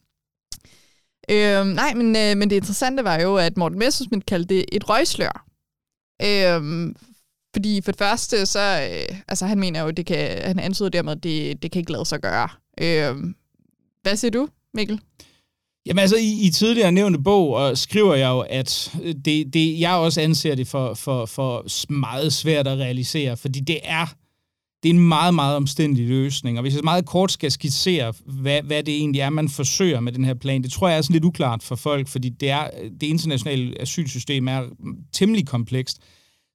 Øh, 1.29 1.65
nej, 1.65 1.93
men, 1.93 2.15
øh, 2.15 2.37
men 2.37 2.49
det 2.49 2.55
interessante 2.55 3.03
var 3.03 3.19
jo, 3.19 3.35
at 3.35 3.57
Morten 3.57 3.79
Messerschmidt 3.79 4.25
kaldte 4.25 4.55
det 4.55 4.65
et 4.71 4.89
røgslør. 4.89 5.45
Øh, 6.21 6.93
fordi 7.57 7.81
for 7.81 7.91
det 7.91 7.99
første, 7.99 8.45
så, 8.45 8.89
øh, 8.91 9.17
altså 9.27 9.45
han 9.45 9.59
mener 9.59 9.81
jo, 9.81 9.91
det 9.91 10.05
kan, 10.05 10.41
han 10.43 10.59
antyder 10.59 10.89
dermed, 10.89 11.11
at 11.11 11.23
det, 11.23 11.61
det 11.61 11.71
kan 11.71 11.79
ikke 11.79 11.91
lade 11.91 12.05
sig 12.05 12.19
gøre. 12.21 12.49
Øh, 12.81 13.15
hvad 14.01 14.15
siger 14.15 14.31
du, 14.31 14.47
Mikkel? 14.73 14.99
Jamen 15.85 15.99
altså, 15.99 16.17
i, 16.17 16.47
i 16.47 16.49
tidligere 16.49 16.91
nævnte 16.91 17.19
bog 17.19 17.53
og 17.53 17.77
skriver 17.77 18.15
jeg 18.15 18.29
jo, 18.29 18.39
at 18.39 18.95
øh, 19.03 19.15
det, 19.25 19.53
det, 19.53 19.79
jeg 19.79 19.93
også 19.93 20.21
anser 20.21 20.55
det 20.55 20.67
for, 20.67 20.93
for, 20.93 21.25
for 21.25 21.65
meget 21.93 22.33
svært 22.33 22.67
at 22.67 22.77
realisere, 22.77 23.37
fordi 23.37 23.59
det 23.59 23.79
er, 23.83 24.05
det 24.83 24.89
er 24.89 24.93
en 24.93 25.07
meget, 25.07 25.33
meget 25.33 25.55
omstændig 25.55 26.07
løsning. 26.07 26.57
Og 26.57 26.61
hvis 26.61 26.75
jeg 26.75 26.83
meget 26.83 27.05
kort 27.05 27.31
skal 27.31 27.51
skitsere, 27.51 28.13
hvad, 28.25 28.61
hvad 28.61 28.83
det 28.83 28.95
egentlig 28.95 29.21
er, 29.21 29.29
man 29.29 29.49
forsøger 29.49 29.99
med 29.99 30.11
den 30.11 30.25
her 30.25 30.33
plan, 30.33 30.63
det 30.63 30.71
tror 30.71 30.87
jeg 30.87 30.97
er 30.97 31.01
sådan 31.01 31.13
lidt 31.13 31.25
uklart 31.25 31.63
for 31.63 31.75
folk, 31.75 32.07
fordi 32.07 32.29
det, 32.29 32.49
er, 32.49 32.69
det 33.01 33.07
internationale 33.07 33.81
asylsystem 33.81 34.47
er 34.47 34.63
temmelig 35.13 35.47
komplekst 35.47 35.99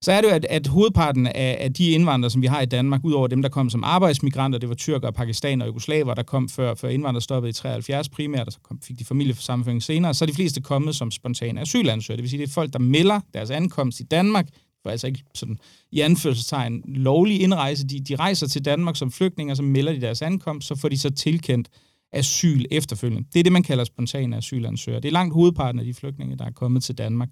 så 0.03 0.13
er 0.13 0.21
det 0.21 0.29
jo, 0.29 0.35
at, 0.35 0.45
at 0.45 0.67
hovedparten 0.67 1.27
af, 1.27 1.57
af 1.61 1.73
de 1.73 1.91
indvandrere, 1.91 2.31
som 2.31 2.43
vi 2.43 2.47
har 2.47 2.61
i 2.61 2.67
Danmark, 2.67 3.01
udover 3.05 3.27
dem, 3.27 3.43
der 3.43 3.49
kom 3.49 3.71
som 3.71 3.85
arbejdsmigranter, 3.85 4.59
det 4.59 4.69
var 4.69 4.75
tyrker, 4.75 5.11
pakistanere 5.11 5.67
og 5.67 5.69
jugoslaver, 5.69 6.15
der 6.15 6.23
kom 6.23 6.49
før, 6.49 6.75
før 6.75 6.89
indvandrerstoppet 6.89 7.49
i 7.49 7.53
73 7.53 8.09
primært, 8.09 8.47
og 8.47 8.53
så 8.53 8.59
kom, 8.63 8.81
fik 8.83 8.99
de 8.99 9.05
familiesammenføring 9.05 9.83
senere, 9.83 10.15
så 10.15 10.25
er 10.25 10.27
de 10.27 10.35
fleste 10.35 10.61
kommet 10.61 10.97
som 10.97 11.11
spontane 11.11 11.61
asylansøgere. 11.61 12.17
Det 12.17 12.23
vil 12.23 12.31
sige, 12.31 12.43
det 12.43 12.49
er 12.49 12.53
folk, 12.53 12.73
der 12.73 12.79
melder 12.79 13.21
deres 13.35 13.51
ankomst 13.51 14.01
i 14.01 14.03
Danmark, 14.03 14.49
for 14.83 14.91
altså 14.91 15.07
ikke 15.07 15.23
sådan 15.35 15.59
i 15.93 16.01
anførselstegn 16.01 16.83
lovlig 16.87 17.41
indrejse. 17.41 17.87
De, 17.87 18.01
de 18.01 18.17
rejser 18.17 18.47
til 18.47 18.65
Danmark 18.65 18.97
som 18.97 19.13
flygtninge, 19.13 19.53
og 19.53 19.57
så 19.57 19.63
melder 19.63 19.93
de 19.93 20.01
deres 20.01 20.23
ankomst, 20.23 20.69
så 20.69 20.77
får 20.77 20.89
de 20.89 20.99
så 20.99 21.11
tilkendt 21.11 21.69
asyl 22.13 22.65
efterfølgende. 22.71 23.29
Det 23.33 23.39
er 23.39 23.43
det, 23.43 23.53
man 23.53 23.63
kalder 23.63 23.85
spontane 23.85 24.37
asylansøgere. 24.37 25.01
Det 25.01 25.09
er 25.09 25.13
langt 25.13 25.35
hovedparten 25.35 25.79
af 25.79 25.85
de 25.85 25.95
flygtninge, 25.95 26.39
der 26.39 26.45
er 26.45 26.51
kommet 26.51 26.83
til 26.83 26.99
Danmark. 26.99 27.29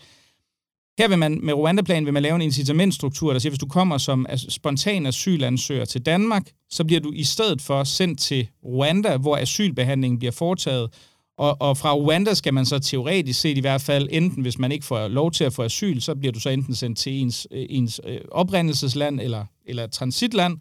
Her 1.00 1.08
vil 1.08 1.18
man 1.18 1.38
med 1.42 1.54
Rwanda-planen 1.54 2.04
vil 2.04 2.12
man 2.12 2.22
lave 2.22 2.34
en 2.34 2.42
incitamentstruktur, 2.42 3.32
der 3.32 3.38
siger, 3.38 3.50
at 3.50 3.52
hvis 3.52 3.58
du 3.58 3.66
kommer 3.66 3.98
som 3.98 4.26
spontan 4.48 5.06
asylansøger 5.06 5.84
til 5.84 6.06
Danmark, 6.06 6.50
så 6.70 6.84
bliver 6.84 7.00
du 7.00 7.12
i 7.12 7.24
stedet 7.24 7.62
for 7.62 7.84
sendt 7.84 8.20
til 8.20 8.48
Rwanda, 8.64 9.16
hvor 9.16 9.36
asylbehandlingen 9.36 10.18
bliver 10.18 10.32
foretaget. 10.32 10.90
Og, 11.38 11.56
og 11.60 11.76
fra 11.76 11.94
Rwanda 11.94 12.34
skal 12.34 12.54
man 12.54 12.66
så 12.66 12.78
teoretisk 12.78 13.40
set 13.40 13.58
i 13.58 13.60
hvert 13.60 13.80
fald, 13.80 14.08
enten 14.10 14.42
hvis 14.42 14.58
man 14.58 14.72
ikke 14.72 14.84
får 14.84 15.08
lov 15.08 15.30
til 15.30 15.44
at 15.44 15.52
få 15.52 15.62
asyl, 15.62 16.00
så 16.00 16.14
bliver 16.14 16.32
du 16.32 16.40
så 16.40 16.50
enten 16.50 16.74
sendt 16.74 16.98
til 16.98 17.12
ens, 17.12 17.46
øh, 17.50 17.66
ens 17.70 18.00
øh, 18.06 18.20
oprindelsesland 18.32 19.20
eller, 19.20 19.44
eller 19.66 19.86
transitland. 19.86 20.58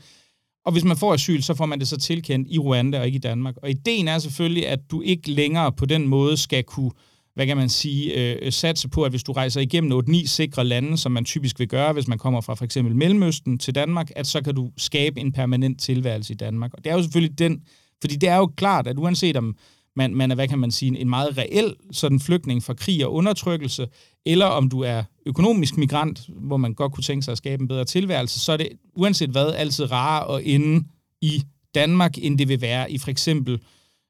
Og 0.65 0.71
hvis 0.71 0.83
man 0.83 0.97
får 0.97 1.13
asyl, 1.13 1.41
så 1.41 1.53
får 1.53 1.65
man 1.65 1.79
det 1.79 1.87
så 1.87 1.97
tilkendt 1.97 2.47
i 2.51 2.59
Rwanda 2.59 2.99
og 2.99 3.05
ikke 3.05 3.15
i 3.15 3.19
Danmark. 3.19 3.55
Og 3.57 3.69
ideen 3.69 4.07
er 4.07 4.19
selvfølgelig, 4.19 4.67
at 4.67 4.79
du 4.91 5.01
ikke 5.01 5.31
længere 5.31 5.71
på 5.71 5.85
den 5.85 6.07
måde 6.07 6.37
skal 6.37 6.63
kunne 6.63 6.91
hvad 7.35 7.47
kan 7.47 7.57
man 7.57 7.69
sige, 7.69 8.31
øh, 8.31 8.37
øh, 8.41 8.51
satse 8.51 8.89
på, 8.89 9.03
at 9.03 9.11
hvis 9.11 9.23
du 9.23 9.31
rejser 9.31 9.61
igennem 9.61 9.99
8-9 9.99 10.27
sikre 10.27 10.63
lande, 10.63 10.97
som 10.97 11.11
man 11.11 11.25
typisk 11.25 11.59
vil 11.59 11.67
gøre, 11.67 11.93
hvis 11.93 12.07
man 12.07 12.17
kommer 12.17 12.41
fra 12.41 12.55
for 12.55 12.65
eksempel 12.65 12.95
Mellemøsten 12.95 13.57
til 13.57 13.75
Danmark, 13.75 14.11
at 14.15 14.27
så 14.27 14.41
kan 14.41 14.55
du 14.55 14.71
skabe 14.77 15.19
en 15.19 15.31
permanent 15.31 15.81
tilværelse 15.81 16.33
i 16.33 16.35
Danmark. 16.35 16.73
Og 16.73 16.83
det 16.83 16.89
er 16.91 16.95
jo 16.95 17.01
selvfølgelig 17.01 17.39
den 17.39 17.61
Fordi 18.01 18.15
det 18.15 18.29
er 18.29 18.35
jo 18.35 18.45
klart, 18.45 18.87
at 18.87 18.97
uanset 18.97 19.37
om 19.37 19.55
man, 19.95 20.15
man 20.15 20.31
er, 20.31 20.35
hvad 20.35 20.47
kan 20.47 20.59
man 20.59 20.71
sige, 20.71 20.99
en 20.99 21.09
meget 21.09 21.37
reel 21.37 21.75
sådan 21.91 22.19
flygtning 22.19 22.63
fra 22.63 22.73
krig 22.73 23.05
og 23.05 23.13
undertrykkelse, 23.13 23.87
eller 24.25 24.45
om 24.45 24.69
du 24.69 24.81
er 24.81 25.03
økonomisk 25.25 25.77
migrant, 25.77 26.29
hvor 26.29 26.57
man 26.57 26.73
godt 26.73 26.93
kunne 26.93 27.03
tænke 27.03 27.23
sig 27.25 27.31
at 27.31 27.37
skabe 27.37 27.61
en 27.61 27.67
bedre 27.67 27.85
tilværelse, 27.85 28.39
så 28.39 28.51
er 28.51 28.57
det 28.57 28.67
uanset 28.95 29.29
hvad 29.29 29.53
altid 29.53 29.91
rarere 29.91 30.37
at 30.37 30.41
ende 30.45 30.85
i 31.21 31.43
Danmark, 31.75 32.17
end 32.17 32.37
det 32.37 32.47
vil 32.47 32.61
være 32.61 32.91
i 32.91 32.97
for 32.97 33.09
eksempel 33.09 33.59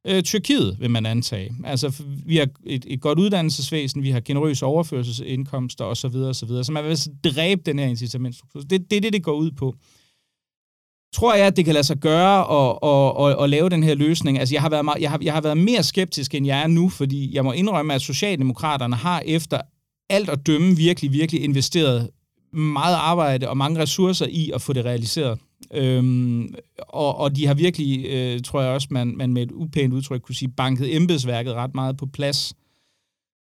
øh, 0.08 0.24
Tyrkiet, 0.24 0.78
vil 0.80 0.90
man 0.90 1.06
antage. 1.06 1.56
Altså, 1.64 2.04
vi 2.26 2.38
har 2.38 2.48
et, 2.66 2.86
et 2.88 3.02
godt 3.02 3.20
uddannelsesvæsen, 3.20 4.04
vi 4.04 4.12
har 4.12 4.20
generøse 4.20 4.66
overførselsindkomster 4.66 5.86
osv. 5.86 6.16
osv. 6.16 6.64
Så 6.64 6.72
man 6.72 6.84
vil 6.84 6.90
altså 6.90 7.10
dræbe 7.24 7.62
den 7.66 7.80
her 7.80 7.86
incitamentstruktur. 7.86 8.62
Det, 8.62 8.92
det 8.92 8.98
er 8.98 9.02
det, 9.02 9.14
det 9.14 9.24
går 9.24 9.34
ud 9.34 9.52
på. 9.52 9.76
Tror 11.14 11.34
jeg, 11.36 11.48
at 11.48 11.58
det 11.58 11.66
kan 11.66 11.74
lade 11.74 11.84
sig 11.84 11.98
gøre 11.98 12.40
at, 12.40 12.78
at, 12.84 13.38
at, 13.38 13.44
at 13.44 13.50
lave 13.50 13.70
den 13.70 13.84
her 13.84 13.96
løsning? 13.96 14.40
Altså, 14.40 14.56
jeg 14.56 14.62
har, 14.62 14.70
været 14.70 14.86
meget, 14.86 15.02
jeg, 15.02 15.10
har, 15.10 15.20
jeg 15.22 15.34
har 15.34 15.42
været 15.42 15.58
mere 15.58 15.84
skeptisk, 15.84 16.36
end 16.36 16.46
jeg 16.46 16.64
er 16.64 16.68
nu, 16.68 16.90
fordi 16.90 17.36
jeg 17.36 17.44
må 17.44 17.52
indrømme, 17.52 17.94
at 17.94 18.02
Socialdemokraterne 18.02 18.96
har 18.96 19.24
efter 19.26 19.62
alt 20.10 20.30
at 20.30 20.48
dømme 20.48 20.76
virkelig, 20.76 21.12
virkelig 21.12 21.44
investeret 21.44 22.10
meget 22.54 22.96
arbejde 22.96 23.50
og 23.50 23.58
mange 23.58 23.80
ressourcer 23.80 24.26
i 24.30 24.52
at 24.56 24.62
få 24.62 24.74
det 24.74 24.86
realiseret. 24.86 25.40
Øhm, 25.74 26.54
og, 26.78 27.18
og 27.18 27.36
de 27.36 27.46
har 27.46 27.54
virkelig, 27.54 28.06
øh, 28.06 28.42
tror 28.42 28.62
jeg 28.62 28.72
også, 28.72 28.88
man, 28.92 29.18
man 29.18 29.34
med 29.34 29.44
et 29.44 29.52
upænt 29.52 29.94
udtryk 29.94 30.22
kunne 30.22 30.36
sige, 30.36 30.50
banket 30.50 30.96
embedsværket 30.96 31.54
ret 31.54 31.76
meget 31.76 31.98
på 31.98 32.06
plads. 32.06 32.54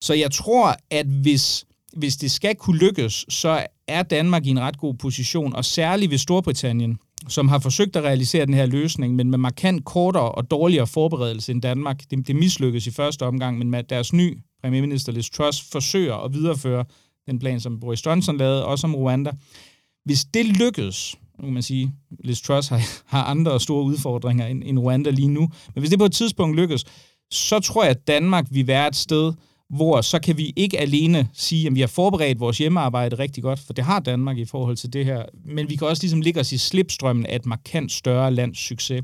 Så 0.02 0.14
jeg 0.14 0.32
tror, 0.32 0.76
at 0.92 1.06
hvis, 1.06 1.66
hvis 1.94 2.18
det 2.18 2.32
skal 2.32 2.56
kunne 2.56 2.80
lykkes, 2.80 3.26
så 3.30 3.66
er 3.88 4.04
Danmark 4.04 4.46
i 4.46 4.50
en 4.50 4.60
ret 4.60 4.78
god 4.78 4.94
position, 4.94 5.56
og 5.56 5.66
særligt 5.66 6.12
ved 6.12 6.18
Storbritannien, 6.18 6.98
som 7.28 7.48
har 7.48 7.60
forsøgt 7.60 7.96
at 7.96 8.04
realisere 8.04 8.46
den 8.46 8.54
her 8.54 8.66
løsning, 8.66 9.16
men 9.16 9.30
med 9.30 9.38
markant 9.38 9.86
kortere 9.86 10.32
og 10.32 10.52
dårligere 10.52 10.88
forberedelse 10.88 11.52
end 11.52 11.62
Danmark. 11.62 12.04
Det, 12.12 12.28
det 12.28 12.36
mislykkedes 12.36 12.88
i 12.88 12.92
første 12.92 13.26
omgang, 13.26 13.58
men 13.58 13.72
med 13.72 13.84
deres 13.84 14.14
ny 14.14 14.38
premierminister 14.62 15.12
Liz 15.12 15.30
Truss 15.30 15.62
forsøger 15.72 16.16
at 16.16 16.34
videreføre 16.34 16.86
den 17.28 17.40
plan, 17.40 17.60
som 17.60 17.80
Boris 17.80 18.06
Johnson 18.06 18.38
lavede, 18.38 18.66
også 18.66 18.88
om 18.88 18.96
Rwanda. 18.96 19.32
Hvis 20.06 20.26
det 20.26 20.46
lykkes, 20.46 21.16
nu 21.40 21.46
kan 21.46 21.54
man 21.54 21.64
sige, 21.64 21.94
Liz 22.24 22.42
Truss 22.42 22.68
har, 22.68 22.82
har 23.18 23.24
andre 23.24 23.60
store 23.60 23.84
udfordringer 23.84 24.46
end, 24.46 24.64
end 24.66 24.80
Rwanda 24.80 25.10
lige 25.10 25.28
nu, 25.28 25.50
men 25.76 25.82
hvis 25.82 25.90
det 25.90 26.00
på 26.00 26.06
et 26.06 26.12
tidspunkt 26.12 26.56
lykkes, 26.56 26.86
så 27.32 27.60
tror 27.60 27.84
jeg, 27.84 27.92
at 27.92 28.08
Danmark 28.08 28.46
vil 28.52 28.68
være 28.68 28.88
et 28.88 28.96
sted, 28.96 29.34
hvor 29.70 30.02
så 30.02 30.20
kan 30.20 30.38
vi 30.38 30.54
ikke 30.56 30.80
alene 30.80 31.30
sige, 31.34 31.68
at 31.68 31.76
vi 31.76 31.80
har 31.80 31.88
forberedt 31.88 32.40
vores 32.40 32.58
hjemmearbejde 32.58 33.16
rigtig 33.16 33.44
godt, 33.44 33.60
for 33.60 33.74
det 33.74 33.84
har 33.84 34.00
Danmark 34.00 34.38
i 34.38 34.46
forhold 34.46 34.78
til 34.78 34.94
det 34.94 35.06
her, 35.06 35.26
men 35.46 35.70
vi 35.70 35.76
kan 35.76 35.88
også 35.88 36.04
ligesom 36.04 36.22
ligge 36.22 36.40
os 36.40 36.52
i 36.52 36.58
slipstrømmen 36.58 37.26
af 37.26 37.36
et 37.36 37.46
markant 37.46 37.92
større 37.92 38.32
lands 38.34 38.58
succes. 38.58 39.04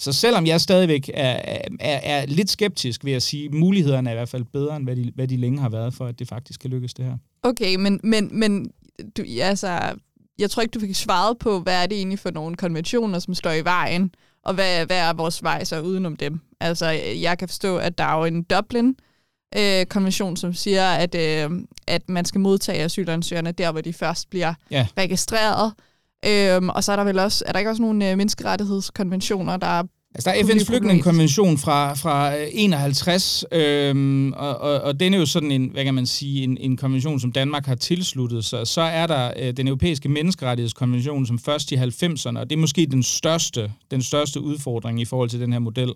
Så 0.00 0.12
selvom 0.12 0.46
jeg 0.46 0.60
stadigvæk 0.60 1.10
er, 1.14 1.40
er, 1.80 2.00
er 2.02 2.26
lidt 2.26 2.50
skeptisk, 2.50 3.04
ved 3.04 3.12
at 3.12 3.22
sige, 3.22 3.44
at 3.44 3.54
mulighederne 3.54 4.10
er 4.10 4.14
i 4.14 4.16
hvert 4.16 4.28
fald 4.28 4.44
bedre, 4.52 4.76
end 4.76 4.84
hvad 4.84 4.96
de, 4.96 5.12
hvad 5.14 5.28
de 5.28 5.36
længe 5.36 5.58
har 5.58 5.68
været 5.68 5.94
for, 5.94 6.06
at 6.06 6.18
det 6.18 6.28
faktisk 6.28 6.60
kan 6.60 6.70
lykkes 6.70 6.94
det 6.94 7.04
her. 7.04 7.16
Okay, 7.42 7.76
men, 7.76 8.00
men, 8.02 8.38
men 8.38 8.70
du, 9.16 9.24
altså, 9.40 9.94
jeg 10.38 10.50
tror 10.50 10.62
ikke, 10.62 10.72
du 10.72 10.80
fik 10.80 10.94
svaret 10.94 11.38
på, 11.38 11.60
hvad 11.60 11.82
er 11.82 11.86
det 11.86 11.98
egentlig 11.98 12.18
for 12.18 12.30
nogle 12.30 12.56
konventioner, 12.56 13.18
som 13.18 13.34
står 13.34 13.52
i 13.52 13.64
vejen, 13.64 14.14
og 14.44 14.54
hvad, 14.54 14.86
hvad 14.86 14.98
er 14.98 15.12
vores 15.12 15.42
vej 15.42 15.64
så 15.64 15.80
udenom 15.80 16.16
dem? 16.16 16.40
Altså, 16.60 16.86
jeg 17.20 17.38
kan 17.38 17.48
forstå, 17.48 17.76
at 17.76 17.98
der 17.98 18.04
er 18.04 18.18
jo 18.18 18.24
en 18.24 18.42
Dublin, 18.42 18.96
øh, 19.56 19.86
konvention, 19.86 20.36
som 20.36 20.54
siger, 20.54 20.90
at, 20.90 21.14
øh, 21.14 21.50
at 21.86 22.08
man 22.08 22.24
skal 22.24 22.40
modtage 22.40 22.84
asylansøgerne 22.84 23.52
der, 23.52 23.72
hvor 23.72 23.80
de 23.80 23.92
først 23.92 24.30
bliver 24.30 24.54
ja. 24.70 24.86
registreret. 24.98 25.72
Øhm, 26.26 26.68
og 26.68 26.84
så 26.84 26.92
er 26.92 26.96
der 26.96 27.04
vel 27.04 27.18
også, 27.18 27.44
er 27.46 27.52
der 27.52 27.58
ikke 27.58 27.70
også 27.70 27.82
nogle 27.82 28.10
øh, 28.10 28.16
menneskerettighedskonventioner, 28.16 29.56
der 29.56 29.82
Altså, 30.14 30.30
der 30.30 30.36
er 30.36 30.42
FN's 30.42 30.66
flygtningekonvention 30.66 31.58
fra, 31.58 31.94
fra 31.94 32.34
51, 32.52 33.44
øh, 33.52 33.88
øhm, 33.88 34.32
og, 34.32 34.58
og, 34.58 34.80
og 34.80 35.00
den 35.00 35.14
er 35.14 35.18
jo 35.18 35.26
sådan 35.26 35.50
en, 35.50 35.70
hvad 35.72 35.84
kan 35.84 35.94
man 35.94 36.06
sige, 36.06 36.44
en, 36.44 36.58
en 36.60 36.76
konvention, 36.76 37.20
som 37.20 37.32
Danmark 37.32 37.66
har 37.66 37.74
tilsluttet 37.74 38.44
sig. 38.44 38.66
Så 38.66 38.80
er 38.80 39.06
der 39.06 39.32
øh, 39.36 39.52
den 39.52 39.68
europæiske 39.68 40.08
menneskerettighedskonvention, 40.08 41.26
som 41.26 41.38
først 41.38 41.72
i 41.72 41.74
90'erne, 41.74 42.38
og 42.38 42.50
det 42.50 42.56
er 42.56 42.60
måske 42.60 42.86
den 42.86 43.02
største, 43.02 43.72
den 43.90 44.02
største 44.02 44.40
udfordring 44.40 45.00
i 45.00 45.04
forhold 45.04 45.30
til 45.30 45.40
den 45.40 45.52
her 45.52 45.60
model. 45.60 45.92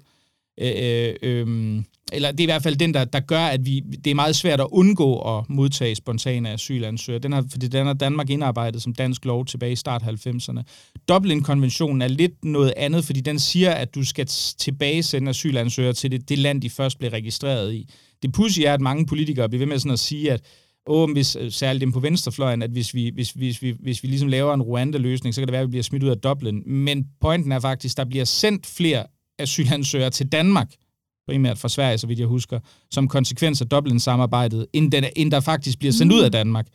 Øh, 0.61 0.73
øh, 0.77 1.15
øhm, 1.23 1.85
eller 2.13 2.31
det 2.31 2.41
er 2.41 2.45
i 2.45 2.47
hvert 2.47 2.63
fald 2.63 2.77
den, 2.77 2.95
der, 2.95 3.05
der 3.05 3.21
gør, 3.21 3.41
at 3.41 3.67
vi, 3.67 3.81
det 3.81 4.11
er 4.11 4.15
meget 4.15 4.37
svært 4.37 4.61
at 4.61 4.67
undgå 4.71 5.19
at 5.19 5.45
modtage 5.49 5.95
spontane 5.95 6.51
asylansøgere. 6.51 7.23
Den 7.23 7.33
har, 7.33 7.45
fordi 7.51 7.69
den 7.69 7.87
har 7.87 7.93
Danmark 7.93 8.31
indarbejdet 8.31 8.83
som 8.83 8.95
dansk 8.95 9.25
lov 9.25 9.45
tilbage 9.47 9.73
i 9.73 9.77
start 9.77 10.03
90'erne. 10.03 10.63
Dublin-konventionen 11.09 12.03
er 12.03 12.09
lidt 12.09 12.45
noget 12.45 12.73
andet, 12.77 13.05
fordi 13.05 13.21
den 13.21 13.39
siger, 13.39 13.71
at 13.71 13.95
du 13.95 14.05
skal 14.05 14.27
tilbage 14.59 15.03
sende 15.03 15.29
asylansøgere 15.29 15.93
til 15.93 16.11
det, 16.11 16.29
det 16.29 16.39
land, 16.39 16.63
de 16.63 16.71
først 16.71 16.99
blev 16.99 17.11
registreret 17.11 17.75
i. 17.75 17.89
Det 18.23 18.33
pudsige 18.33 18.67
er, 18.67 18.75
at 18.75 18.81
mange 18.81 19.07
politikere 19.07 19.49
bliver 19.49 19.59
ved 19.59 19.67
med 19.67 19.79
sådan 19.79 19.93
at 19.93 19.99
sige, 19.99 20.33
at 20.33 20.41
åh, 20.87 21.11
hvis, 21.13 21.37
øh, 21.37 21.51
særligt 21.53 21.81
dem 21.81 21.93
på 21.93 22.01
venstrefløjen, 22.01 22.63
at 22.63 22.71
hvis 22.71 22.95
vi, 22.95 23.11
hvis, 23.15 23.31
hvis, 23.31 23.63
vi, 23.63 23.77
hvis 23.81 24.03
vi 24.03 24.09
ligesom 24.09 24.29
laver 24.29 24.55
en 24.55 24.63
Rwanda-løsning, 24.63 25.35
så 25.35 25.41
kan 25.41 25.49
det 25.49 25.53
være, 25.53 25.63
at 25.63 25.67
vi 25.67 25.71
bliver 25.71 25.83
smidt 25.83 26.03
ud 26.03 26.09
af 26.09 26.19
Dublin. 26.19 26.63
Men 26.67 27.07
pointen 27.21 27.53
er 27.53 27.61
faktisk, 27.61 27.93
at 27.93 27.97
der 27.97 28.11
bliver 28.11 28.25
sendt 28.25 28.67
flere 28.67 29.07
asylansøgere 29.43 30.11
til 30.11 30.29
Danmark, 30.29 30.73
primært 31.29 31.59
fra 31.59 31.69
Sverige, 31.69 31.99
så 31.99 32.07
vidt 32.07 32.19
jeg 32.19 32.27
husker, 32.27 32.61
som 32.91 33.09
konsekvens 33.09 33.61
af 33.61 33.69
Dublin-samarbejdet, 33.69 34.67
end, 34.73 34.93
den, 34.93 35.05
end 35.17 35.31
der 35.31 35.41
faktisk 35.41 35.79
bliver 35.79 35.93
sendt 35.93 36.13
mm. 36.13 36.19
ud 36.19 36.23
af 36.23 36.33
Danmark. 36.33 36.67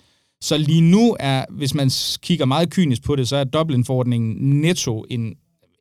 Så 0.42 0.58
lige 0.58 0.82
nu 0.82 1.16
er, 1.20 1.46
hvis 1.50 1.74
man 1.74 1.92
kigger 2.22 2.46
meget 2.46 2.70
kynisk 2.70 3.04
på 3.04 3.16
det, 3.16 3.28
så 3.28 3.36
er 3.36 3.44
Dublin-forordningen 3.44 4.62
netto 4.62 5.06
en 5.10 5.36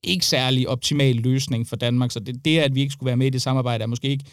ikke 0.05 0.27
særlig 0.27 0.69
optimal 0.69 1.17
løsning 1.17 1.69
for 1.69 1.77
Danmark. 1.77 2.11
Så 2.11 2.21
det, 2.21 2.45
det 2.45 2.59
at 2.59 2.75
vi 2.75 2.81
ikke 2.81 2.93
skulle 2.93 3.07
være 3.07 3.17
med 3.17 3.27
i 3.27 3.31
det 3.31 3.43
samarbejde, 3.43 3.83
er 3.83 3.87
måske 3.87 4.09
ikke 4.09 4.25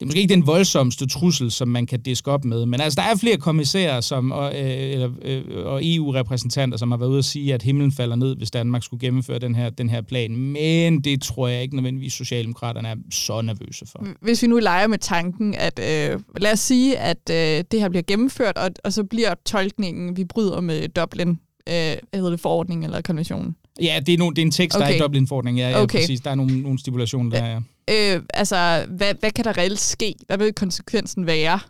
det 0.00 0.04
er 0.04 0.08
måske 0.08 0.20
ikke 0.20 0.34
den 0.34 0.46
voldsomste 0.46 1.06
trussel, 1.06 1.50
som 1.50 1.68
man 1.68 1.86
kan 1.86 2.00
diske 2.00 2.30
op 2.30 2.44
med. 2.44 2.66
Men 2.66 2.80
altså, 2.80 3.00
der 3.00 3.02
er 3.02 3.16
flere 3.16 3.36
kommissærer 3.36 4.00
som, 4.00 4.32
og, 4.32 4.54
øh, 4.54 4.92
eller, 4.92 5.10
øh, 5.22 5.42
og 5.64 5.80
EU-repræsentanter, 5.82 6.78
som 6.78 6.90
har 6.90 6.98
været 6.98 7.10
ude 7.10 7.18
at 7.18 7.24
sige, 7.24 7.54
at 7.54 7.62
himlen 7.62 7.92
falder 7.92 8.16
ned, 8.16 8.36
hvis 8.36 8.50
Danmark 8.50 8.82
skulle 8.82 9.00
gennemføre 9.00 9.38
den 9.38 9.54
her, 9.54 9.70
den 9.70 9.90
her 9.90 10.02
plan. 10.02 10.36
Men 10.36 11.00
det 11.00 11.22
tror 11.22 11.48
jeg 11.48 11.62
ikke 11.62 11.76
nødvendigvis, 11.76 12.12
Socialdemokraterne 12.12 12.88
er 12.88 12.94
så 13.10 13.42
nervøse 13.42 13.86
for. 13.86 14.06
Hvis 14.20 14.42
vi 14.42 14.46
nu 14.46 14.58
leger 14.58 14.86
med 14.86 14.98
tanken, 14.98 15.54
at 15.54 15.78
øh, 15.78 16.20
lad 16.36 16.52
os 16.52 16.60
sige, 16.60 16.98
at 16.98 17.30
øh, 17.30 17.64
det 17.70 17.80
her 17.80 17.88
bliver 17.88 18.02
gennemført, 18.06 18.58
og, 18.58 18.70
og 18.84 18.92
så 18.92 19.04
bliver 19.04 19.34
tolkningen, 19.46 20.16
vi 20.16 20.24
bryder 20.24 20.60
med 20.60 20.88
Dublin, 20.88 21.28
øh, 21.68 21.74
hedder 22.14 22.30
det, 22.30 22.40
forordning 22.40 22.84
eller 22.84 23.00
konvention? 23.00 23.56
Ja, 23.82 24.00
det 24.06 24.14
er, 24.14 24.18
no, 24.18 24.30
det 24.30 24.38
er 24.38 24.42
en 24.42 24.50
tekst, 24.50 24.76
okay. 24.76 24.86
der 24.86 24.92
er 24.92 24.96
i 24.96 24.98
Dublin-forordningen. 24.98 25.58
Ja, 25.58 25.70
ja 25.70 25.82
okay. 25.82 25.98
præcis. 25.98 26.20
Der 26.20 26.30
er 26.30 26.34
nogle, 26.34 26.62
nogle 26.62 26.78
stipulationer 26.78 27.30
der, 27.30 27.46
ja. 27.46 27.60
Øh, 27.90 28.22
altså, 28.34 28.86
hvad, 28.88 29.14
hvad 29.20 29.30
kan 29.30 29.44
der 29.44 29.58
reelt 29.58 29.80
ske? 29.80 30.14
Hvad 30.26 30.38
vil 30.38 30.52
konsekvensen 30.52 31.26
være? 31.26 31.60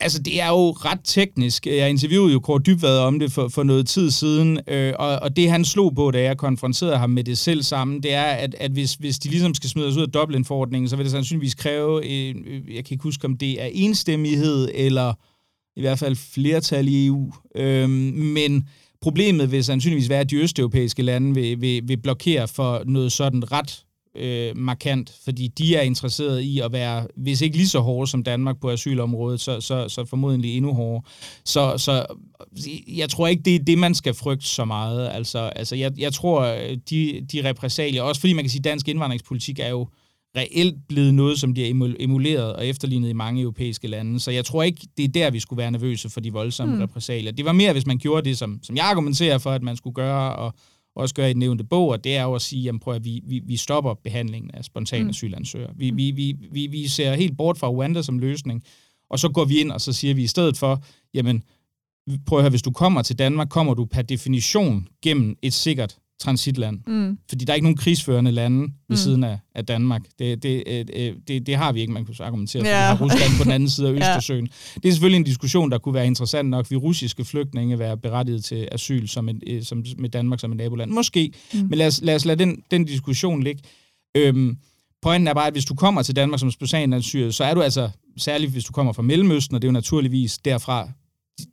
Altså, 0.00 0.22
det 0.22 0.40
er 0.40 0.48
jo 0.48 0.70
ret 0.70 1.00
teknisk. 1.04 1.66
Jeg 1.66 1.90
interviewede 1.90 2.32
jo 2.32 2.40
Kåre 2.40 2.60
Dybvad 2.66 2.98
om 2.98 3.18
det 3.18 3.32
for, 3.32 3.48
for 3.48 3.62
noget 3.62 3.86
tid 3.86 4.10
siden, 4.10 4.60
øh, 4.68 4.94
og, 4.98 5.18
og 5.18 5.36
det 5.36 5.50
han 5.50 5.64
slog 5.64 5.94
på, 5.94 6.10
da 6.10 6.22
jeg 6.22 6.36
konfronterede 6.36 6.98
ham 6.98 7.10
med 7.10 7.24
det 7.24 7.38
selv 7.38 7.62
sammen, 7.62 8.02
det 8.02 8.14
er, 8.14 8.22
at, 8.22 8.54
at 8.60 8.70
hvis, 8.70 8.94
hvis 8.94 9.18
de 9.18 9.28
ligesom 9.28 9.54
skal 9.54 9.70
smide 9.70 9.88
os 9.88 9.96
ud 9.96 10.02
af 10.02 10.08
Dublin-forordningen, 10.12 10.88
så 10.88 10.96
vil 10.96 11.04
det 11.04 11.12
sandsynligvis 11.12 11.54
kræve, 11.54 12.06
øh, 12.06 12.34
jeg 12.74 12.84
kan 12.84 12.94
ikke 12.94 13.02
huske, 13.02 13.24
om 13.24 13.36
det 13.36 13.62
er 13.62 13.68
enstemmighed, 13.72 14.68
eller 14.74 15.14
i 15.76 15.80
hvert 15.80 15.98
fald 15.98 16.16
flertal 16.16 16.88
i 16.88 17.06
EU. 17.06 17.32
Øh, 17.56 17.90
men 17.90 18.68
problemet 19.00 19.52
vil 19.52 19.64
sandsynligvis 19.64 20.08
være, 20.08 20.20
at 20.20 20.30
de 20.30 20.36
østeuropæiske 20.36 21.02
lande 21.02 21.34
vil, 21.34 21.60
vil, 21.60 21.88
vil 21.88 21.96
blokere 21.96 22.48
for 22.48 22.82
noget 22.86 23.12
sådan 23.12 23.52
ret 23.52 23.84
øh, 24.16 24.56
markant, 24.56 25.12
fordi 25.24 25.48
de 25.48 25.76
er 25.76 25.82
interesseret 25.82 26.40
i 26.40 26.60
at 26.60 26.72
være, 26.72 27.06
hvis 27.16 27.40
ikke 27.40 27.56
lige 27.56 27.68
så 27.68 27.80
hårde 27.80 28.10
som 28.10 28.22
Danmark 28.22 28.60
på 28.60 28.70
asylområdet, 28.70 29.40
så, 29.40 29.60
så, 29.60 29.88
så 29.88 30.04
formodentlig 30.04 30.56
endnu 30.56 30.72
hårdere. 30.74 31.02
Så, 31.44 31.78
så 31.78 32.06
jeg 32.88 33.08
tror 33.08 33.26
ikke, 33.26 33.42
det 33.42 33.54
er 33.54 33.58
det, 33.58 33.78
man 33.78 33.94
skal 33.94 34.14
frygte 34.14 34.46
så 34.46 34.64
meget. 34.64 35.08
Altså, 35.08 35.38
altså 35.38 35.76
jeg, 35.76 35.92
jeg 35.98 36.12
tror, 36.12 36.56
de, 36.90 37.26
de 37.32 37.48
repræsalier, 37.48 38.02
også 38.02 38.20
fordi 38.20 38.32
man 38.32 38.44
kan 38.44 38.50
sige, 38.50 38.60
at 38.60 38.64
dansk 38.64 38.88
indvandringspolitik 38.88 39.58
er 39.58 39.68
jo 39.68 39.88
reelt 40.36 40.88
blevet 40.88 41.14
noget, 41.14 41.38
som 41.38 41.52
bliver 41.52 41.94
emuleret 42.00 42.52
og 42.52 42.66
efterlignet 42.66 43.08
i 43.08 43.12
mange 43.12 43.42
europæiske 43.42 43.88
lande. 43.88 44.20
Så 44.20 44.30
jeg 44.30 44.44
tror 44.44 44.62
ikke, 44.62 44.86
det 44.96 45.04
er 45.04 45.08
der, 45.08 45.30
vi 45.30 45.40
skulle 45.40 45.58
være 45.58 45.70
nervøse 45.70 46.10
for 46.10 46.20
de 46.20 46.32
voldsomme 46.32 46.74
mm. 46.74 46.80
repræsalier. 46.80 47.32
Det 47.32 47.44
var 47.44 47.52
mere, 47.52 47.72
hvis 47.72 47.86
man 47.86 47.98
gjorde 47.98 48.28
det, 48.28 48.38
som, 48.38 48.58
som 48.62 48.76
jeg 48.76 48.84
argumenterer 48.84 49.38
for, 49.38 49.50
at 49.50 49.62
man 49.62 49.76
skulle 49.76 49.94
gøre, 49.94 50.36
og 50.36 50.54
også 50.94 51.14
gør 51.14 51.26
i 51.26 51.32
den 51.32 51.38
nævnte 51.38 51.64
bog, 51.64 51.88
og 51.88 52.04
det 52.04 52.16
er 52.16 52.22
jo 52.22 52.34
at 52.34 52.42
sige, 52.42 52.62
jamen 52.62 52.80
prøv 52.80 52.94
at 52.94 53.04
vi, 53.04 53.22
vi, 53.26 53.42
vi 53.46 53.56
stopper 53.56 53.94
behandlingen 53.94 54.50
af 54.54 54.64
spontane 54.64 55.04
mm. 55.04 55.10
asylansøgere. 55.10 55.72
Vi, 55.76 55.90
vi, 55.90 56.10
vi, 56.10 56.36
vi, 56.52 56.66
vi 56.66 56.88
ser 56.88 57.14
helt 57.14 57.36
bort 57.36 57.58
fra 57.58 57.68
Rwanda 57.68 58.02
som 58.02 58.18
løsning, 58.18 58.62
og 59.10 59.18
så 59.18 59.28
går 59.28 59.44
vi 59.44 59.60
ind, 59.60 59.72
og 59.72 59.80
så 59.80 59.92
siger 59.92 60.14
vi 60.14 60.22
i 60.22 60.26
stedet 60.26 60.56
for, 60.56 60.84
jamen 61.14 61.42
prøv 62.26 62.38
at 62.38 62.42
høre, 62.42 62.50
hvis 62.50 62.62
du 62.62 62.70
kommer 62.70 63.02
til 63.02 63.18
Danmark, 63.18 63.48
kommer 63.48 63.74
du 63.74 63.84
per 63.84 64.02
definition 64.02 64.88
gennem 65.02 65.36
et 65.42 65.52
sikkert 65.52 65.98
transitland. 66.20 66.80
Mm. 66.86 67.18
Fordi 67.28 67.44
der 67.44 67.52
er 67.52 67.54
ikke 67.54 67.64
nogen 67.64 67.76
krigsførende 67.76 68.30
lande 68.30 68.60
ved 68.60 68.70
mm. 68.88 68.96
siden 68.96 69.24
af, 69.24 69.38
af 69.54 69.66
Danmark. 69.66 70.02
Det, 70.18 70.42
det, 70.42 70.62
øh, 70.66 70.84
øh, 70.96 71.12
det, 71.28 71.46
det 71.46 71.56
har 71.56 71.72
vi 71.72 71.80
ikke, 71.80 71.92
man 71.92 72.04
kan 72.04 72.14
argumentere 72.20 72.62
for. 72.62 72.68
Ja. 72.68 72.92
Vi 72.92 72.96
har 72.96 73.04
Rusland 73.04 73.38
på 73.38 73.44
den 73.44 73.52
anden 73.52 73.68
side 73.68 73.88
af 73.88 73.92
Østersøen. 74.00 74.46
ja. 74.46 74.80
Det 74.80 74.88
er 74.88 74.92
selvfølgelig 74.92 75.18
en 75.18 75.24
diskussion, 75.24 75.70
der 75.70 75.78
kunne 75.78 75.94
være 75.94 76.06
interessant 76.06 76.48
nok. 76.48 76.70
Vi 76.70 76.76
russiske 76.76 77.24
flygtninge 77.24 77.78
være 77.78 77.96
berettiget 77.96 78.44
til 78.44 78.68
asyl 78.72 79.06
som, 79.06 79.28
en, 79.28 79.42
øh, 79.46 79.62
som 79.62 79.84
med 79.98 80.08
Danmark 80.08 80.40
som 80.40 80.50
et 80.50 80.56
naboland? 80.56 80.90
Måske. 80.90 81.32
Mm. 81.54 81.60
Men 81.60 81.78
lad 81.78 81.86
os, 81.86 82.00
lad 82.02 82.14
os 82.14 82.24
lade 82.24 82.38
den, 82.38 82.62
den 82.70 82.84
diskussion 82.84 83.42
ligge. 83.42 83.62
Øhm, 84.16 84.56
Pointen 85.02 85.28
er 85.28 85.34
bare, 85.34 85.46
at 85.46 85.52
hvis 85.52 85.64
du 85.64 85.74
kommer 85.74 86.02
til 86.02 86.16
Danmark 86.16 86.40
som 86.40 86.50
spontan 86.50 87.02
så 87.02 87.44
er 87.44 87.54
du 87.54 87.62
altså, 87.62 87.90
særligt 88.16 88.52
hvis 88.52 88.64
du 88.64 88.72
kommer 88.72 88.92
fra 88.92 89.02
Mellemøsten, 89.02 89.54
og 89.54 89.62
det 89.62 89.68
er 89.68 89.70
jo 89.70 89.72
naturligvis 89.72 90.38
derfra, 90.38 90.88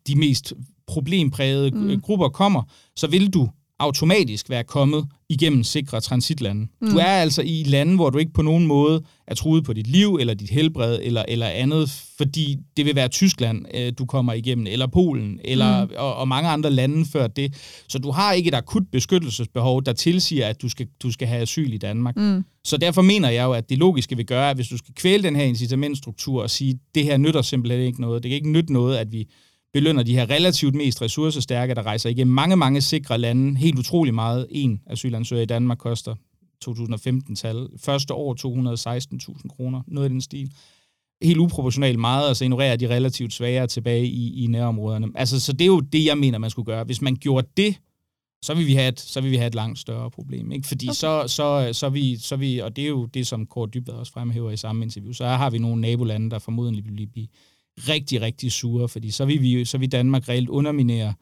de 0.08 0.16
mest 0.16 0.54
problemprægede 0.88 1.72
mm. 1.72 2.02
grupper 2.02 2.30
kommer, 2.30 2.64
så 2.96 3.08
vil 3.08 3.34
du 3.34 3.50
automatisk 3.80 4.50
være 4.50 4.64
kommet 4.64 5.06
igennem 5.30 5.64
sikre 5.64 6.02
transitlande. 6.02 6.68
Mm. 6.82 6.90
Du 6.90 6.98
er 6.98 7.04
altså 7.04 7.42
i 7.42 7.64
lande, 7.68 7.96
hvor 7.96 8.10
du 8.10 8.18
ikke 8.18 8.34
på 8.34 8.42
nogen 8.42 8.68
måde 8.68 9.04
er 9.28 9.36
truet 9.36 9.64
på 9.64 9.74
dit 9.74 9.88
liv, 9.88 10.18
eller 10.20 10.34
dit 10.34 10.50
helbred, 10.50 11.00
eller, 11.04 11.26
eller 11.28 11.48
andet, 11.48 11.90
fordi 12.18 12.58
det 12.78 12.86
vil 12.86 12.96
være 12.96 13.08
Tyskland, 13.08 13.66
øh, 13.74 13.94
du 13.98 14.06
kommer 14.06 14.34
igennem, 14.34 14.68
eller 14.68 14.88
Polen, 14.88 15.40
eller, 15.44 15.86
mm. 15.86 15.92
og, 15.98 16.16
og 16.16 16.28
mange 16.28 16.50
andre 16.50 16.72
lande 16.72 17.06
før 17.06 17.28
det. 17.28 17.54
Så 17.88 18.00
du 18.00 18.12
har 18.12 18.34
ikke 18.34 18.48
et 18.48 18.56
akut 18.56 18.84
beskyttelsesbehov, 18.92 19.84
der 19.84 19.94
tilsiger, 19.94 20.48
at 20.48 20.62
du 20.62 20.70
skal, 20.70 20.88
du 21.04 21.12
skal 21.12 21.28
have 21.28 21.42
asyl 21.42 21.74
i 21.74 21.78
Danmark. 21.78 22.16
Mm. 22.16 22.44
Så 22.64 22.78
derfor 22.78 23.02
mener 23.02 23.30
jeg 23.30 23.44
jo, 23.44 23.52
at 23.52 23.70
det 23.70 23.78
logiske 23.78 24.18
vil 24.18 24.26
gøre, 24.26 24.50
at 24.50 24.58
hvis 24.58 24.68
du 24.68 24.78
skal 24.78 24.94
kvæle 24.94 25.24
den 25.24 25.36
her 25.36 25.44
incitamentstruktur 25.44 26.42
og 26.42 26.50
sige, 26.50 26.80
det 26.96 27.04
her 27.04 27.18
nytter 27.18 27.42
simpelthen 27.42 27.82
ikke 27.82 28.02
noget, 28.02 28.24
det 28.24 28.30
kan 28.30 28.36
ikke 28.36 28.52
nytte 28.52 28.74
noget, 28.74 28.98
at 28.98 29.12
vi 29.12 29.28
belønner 29.74 30.04
de 30.04 30.16
her 30.16 30.30
relativt 30.30 30.76
mest 30.76 31.02
ressourcestærke, 31.02 31.76
der 31.76 31.86
rejser 31.86 32.10
igennem 32.10 32.34
mange, 32.34 32.56
mange 32.56 32.82
sikre 32.82 33.18
lande. 33.18 33.58
Helt 33.58 33.80
utrolig 33.80 34.14
meget. 34.14 34.48
En 34.50 34.82
asylansøger 34.88 35.42
i 35.42 35.46
Danmark 35.46 35.78
koster 35.78 36.16
2015-tal. 36.66 37.68
Første 37.78 38.14
år 38.14 38.36
216.000 39.36 39.48
kroner. 39.48 39.82
Noget 39.88 40.10
i 40.10 40.12
den 40.12 40.22
stil. 40.22 40.52
Helt 41.22 41.40
uproportionalt 41.40 42.00
meget, 42.00 42.30
og 42.30 42.36
så 42.36 42.44
ignorerer 42.44 42.76
de 42.76 42.90
relativt 42.90 43.34
svagere 43.34 43.68
tilbage 43.68 44.06
i, 44.06 44.44
i 44.44 44.48
nærområderne. 44.48 45.08
Altså, 45.16 45.40
så 45.40 45.54
det 45.54 45.62
er 45.62 45.66
jo 45.66 45.80
det, 45.80 46.06
jeg 46.06 46.18
mener, 46.18 46.38
man 46.38 46.50
skulle 46.50 46.66
gøre. 46.66 46.84
Hvis 46.84 47.02
man 47.02 47.16
gjorde 47.16 47.48
det, 47.58 47.76
så 48.42 48.54
vil 48.54 48.68
vi 48.68 48.74
have 48.74 48.88
et, 48.88 49.00
så 49.00 49.22
vil 49.22 49.32
vi 49.32 49.36
have 49.36 49.48
et 49.48 49.56
langt 49.56 49.80
større 49.80 50.12
problem. 50.12 50.52
Ikke? 50.52 50.68
Fordi 50.68 50.86
okay. 50.88 50.96
så, 50.96 51.24
så, 51.28 51.70
så, 51.74 51.90
vi, 51.90 52.18
så 52.18 52.36
vi, 52.36 52.60
og 52.60 52.76
det 52.76 52.84
er 52.84 52.88
jo 52.88 53.06
det, 53.06 53.28
som 53.28 53.46
Kåre 53.46 53.70
Dybvad 53.74 53.94
også 53.94 54.12
fremhæver 54.12 54.52
i 54.52 54.58
samme 54.58 54.86
interview, 54.86 55.14
så 55.14 55.26
har 55.26 55.50
vi 55.50 55.58
nogle 55.58 55.82
nabolande, 55.82 56.30
der 56.30 56.40
formodentlig 56.40 56.86
vil 56.86 57.08
blive 57.08 57.28
rigtig, 57.88 58.22
rigtig 58.22 58.52
sure, 58.52 58.90
fordi 58.90 59.12
så 59.12 59.26
vil, 59.26 59.42
vi, 59.42 59.66
så 59.66 59.78
vil 59.78 59.92
Danmark 59.92 60.30
reelt 60.30 60.50
underminere 60.50 61.14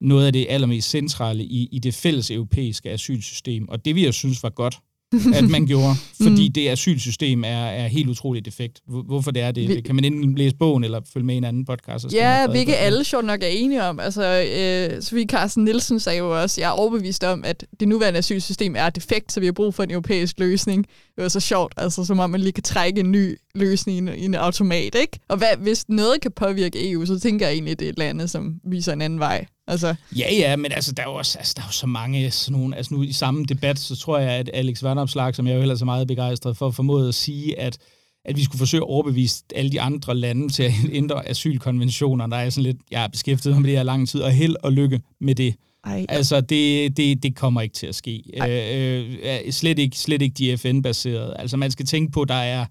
noget 0.00 0.26
af 0.26 0.32
det 0.32 0.46
allermest 0.48 0.90
centrale 0.90 1.44
i, 1.44 1.68
i 1.72 1.78
det 1.78 1.94
fælles 1.94 2.30
europæiske 2.30 2.90
asylsystem. 2.90 3.68
Og 3.68 3.84
det 3.84 3.94
vi 3.94 4.04
jeg 4.04 4.14
synes 4.14 4.42
var 4.42 4.50
godt, 4.50 4.78
at 5.34 5.50
man 5.50 5.66
gjorde, 5.72 5.94
fordi 6.22 6.48
mm. 6.48 6.52
det 6.52 6.68
asylsystem 6.68 7.44
er, 7.44 7.66
er 7.66 7.86
helt 7.86 8.08
utroligt 8.08 8.44
defekt. 8.44 8.80
Hvorfor 8.86 9.30
det 9.30 9.42
er 9.42 9.52
det? 9.52 9.68
Vi, 9.68 9.80
kan 9.80 9.94
man 9.94 10.04
enten 10.04 10.34
læse 10.34 10.56
bogen 10.56 10.84
eller 10.84 11.00
følge 11.12 11.26
med 11.26 11.34
i 11.34 11.38
en 11.38 11.44
anden 11.44 11.64
podcast? 11.64 12.04
Og 12.04 12.12
ja, 12.12 12.46
vi 12.46 12.58
ikke 12.58 12.76
alle 12.76 13.04
sjovt 13.04 13.24
nok 13.24 13.42
er 13.42 13.46
enige 13.46 13.82
om. 13.82 14.00
Altså, 14.00 14.22
øh, 14.22 15.02
Sofie 15.02 15.26
Carsten 15.26 15.64
Nielsen 15.64 16.00
sagde 16.00 16.18
jo 16.18 16.42
også, 16.42 16.60
jeg 16.60 16.68
er 16.68 16.72
overbevist 16.72 17.24
om, 17.24 17.44
at 17.44 17.66
det 17.80 17.88
nuværende 17.88 18.18
asylsystem 18.18 18.76
er 18.76 18.90
defekt, 18.90 19.32
så 19.32 19.40
vi 19.40 19.46
har 19.46 19.52
brug 19.52 19.74
for 19.74 19.82
en 19.82 19.90
europæisk 19.90 20.38
løsning. 20.38 20.86
Det 21.16 21.22
var 21.22 21.28
så 21.28 21.40
sjovt, 21.40 21.74
altså 21.76 22.04
som 22.04 22.18
om 22.18 22.30
man 22.30 22.40
lige 22.40 22.52
kan 22.52 22.62
trække 22.62 23.00
en 23.00 23.12
ny 23.12 23.38
løsning 23.54 23.96
i 23.96 23.98
en, 23.98 24.08
i 24.18 24.24
en 24.24 24.34
automat, 24.34 24.94
ikke? 24.94 25.18
Og 25.28 25.36
hvad, 25.36 25.56
hvis 25.58 25.88
noget 25.88 26.20
kan 26.20 26.32
påvirke 26.32 26.90
EU, 26.90 27.06
så 27.06 27.20
tænker 27.20 27.46
jeg 27.46 27.52
egentlig, 27.52 27.72
at 27.72 27.78
det 27.78 27.84
er 27.84 27.92
et 27.92 27.98
land, 27.98 28.28
som 28.28 28.60
viser 28.64 28.92
en 28.92 29.02
anden 29.02 29.18
vej. 29.18 29.46
Altså. 29.66 29.94
Ja, 30.16 30.34
ja, 30.34 30.56
men 30.56 30.72
altså, 30.72 30.92
der 30.92 31.02
er 31.02 31.06
jo 31.06 31.14
også 31.14 31.38
altså, 31.38 31.54
der 31.56 31.62
er 31.62 31.66
jo 31.66 31.72
så 31.72 31.86
mange 31.86 32.30
sådan 32.30 32.60
nogle, 32.60 32.76
altså 32.76 32.94
nu 32.94 33.02
i 33.02 33.12
samme 33.12 33.44
debat, 33.44 33.78
så 33.78 33.96
tror 33.96 34.18
jeg, 34.18 34.30
at 34.30 34.50
Alex 34.54 34.82
Vandopslag, 34.82 35.34
som 35.34 35.46
jeg 35.46 35.56
jo 35.56 35.60
ellers 35.60 35.80
er 35.80 35.84
meget 35.84 36.08
begejstret 36.08 36.56
for, 36.56 36.70
formåede 36.70 37.08
at 37.08 37.14
sige, 37.14 37.60
at 37.60 37.78
at 38.24 38.36
vi 38.36 38.44
skulle 38.44 38.58
forsøge 38.58 38.80
at 38.80 38.88
overbevise 38.88 39.44
alle 39.54 39.72
de 39.72 39.80
andre 39.80 40.14
lande 40.14 40.48
til 40.48 40.62
at 40.62 40.72
ændre 40.92 41.28
asylkonventioner. 41.28 42.26
Der 42.26 42.36
er 42.36 42.50
sådan 42.50 42.64
lidt, 42.64 42.76
jeg 42.90 43.00
har 43.00 43.08
beskæftiget 43.08 43.56
med 43.56 43.68
det 43.68 43.76
her 43.76 43.82
lang 43.82 44.08
tid, 44.08 44.20
og 44.20 44.32
held 44.32 44.56
og 44.62 44.72
lykke 44.72 45.00
med 45.20 45.34
det. 45.34 45.54
Ej. 45.84 46.06
Altså, 46.08 46.40
det, 46.40 46.96
det, 46.96 47.22
det 47.22 47.36
kommer 47.36 47.60
ikke 47.60 47.74
til 47.74 47.86
at 47.86 47.94
ske. 47.94 48.22
Øh, 48.48 49.14
øh, 49.22 49.52
slet, 49.52 49.78
ikke, 49.78 49.98
slet 49.98 50.22
ikke 50.22 50.34
de 50.34 50.58
FN-baserede. 50.58 51.36
Altså, 51.38 51.56
man 51.56 51.70
skal 51.70 51.86
tænke 51.86 52.12
på, 52.12 52.24
der 52.24 52.34
er 52.34 52.66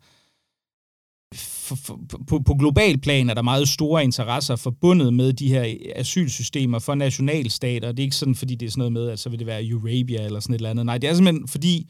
for, 1.76 2.00
for, 2.10 2.22
på, 2.28 2.40
på 2.40 2.54
global 2.54 2.98
plan 2.98 3.30
er 3.30 3.34
der 3.34 3.42
meget 3.42 3.70
store 3.70 4.04
interesser 4.04 4.56
forbundet 4.56 5.14
med 5.14 5.34
de 5.34 5.48
her 5.48 5.76
asylsystemer 5.96 6.80
for 6.80 6.96
nationalstater. 6.96 7.92
Det 7.92 8.00
er 8.00 8.04
ikke 8.04 8.16
sådan, 8.16 8.36
fordi 8.36 8.56
det 8.56 8.66
er 8.66 8.70
sådan 8.70 8.80
noget 8.80 8.94
med, 8.94 9.10
at 9.10 9.20
så 9.20 9.30
vil 9.30 9.40
det 9.40 9.48
være 9.48 9.66
Eurabia 9.66 10.26
eller 10.26 10.40
sådan 10.40 10.54
et 10.54 10.60
eller 10.60 10.70
andet. 10.70 10.86
Nej, 10.86 10.98
det 10.98 11.10
er 11.10 11.14
simpelthen 11.14 11.48
fordi 11.48 11.90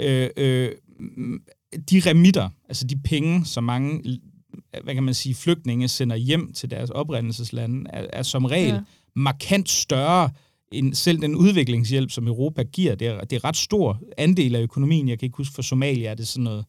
øh, 0.00 0.30
øh, 0.36 0.70
de 1.90 2.02
remitter, 2.06 2.48
altså 2.68 2.86
de 2.86 2.96
penge, 2.96 3.44
som 3.44 3.64
mange 3.64 4.18
hvad 4.82 4.94
kan 4.94 5.02
man 5.02 5.14
sige, 5.14 5.34
flygtninge 5.34 5.88
sender 5.88 6.16
hjem 6.16 6.52
til 6.52 6.70
deres 6.70 6.90
oprindelseslande, 6.90 7.90
er, 7.90 8.06
er 8.12 8.22
som 8.22 8.44
regel 8.44 8.74
ja. 8.74 8.80
markant 9.14 9.68
større 9.68 10.30
end 10.72 10.94
selv 10.94 11.20
den 11.20 11.34
udviklingshjælp, 11.34 12.10
som 12.10 12.26
Europa 12.26 12.62
giver. 12.62 12.94
Det 12.94 13.08
er, 13.08 13.20
det 13.20 13.36
er 13.36 13.44
ret 13.44 13.56
stor 13.56 14.00
andel 14.18 14.56
af 14.56 14.62
økonomien. 14.62 15.08
Jeg 15.08 15.18
kan 15.18 15.26
ikke 15.26 15.36
huske, 15.36 15.54
for 15.54 15.62
Somalia 15.62 16.10
er 16.10 16.14
det 16.14 16.28
sådan 16.28 16.44
noget 16.44 16.64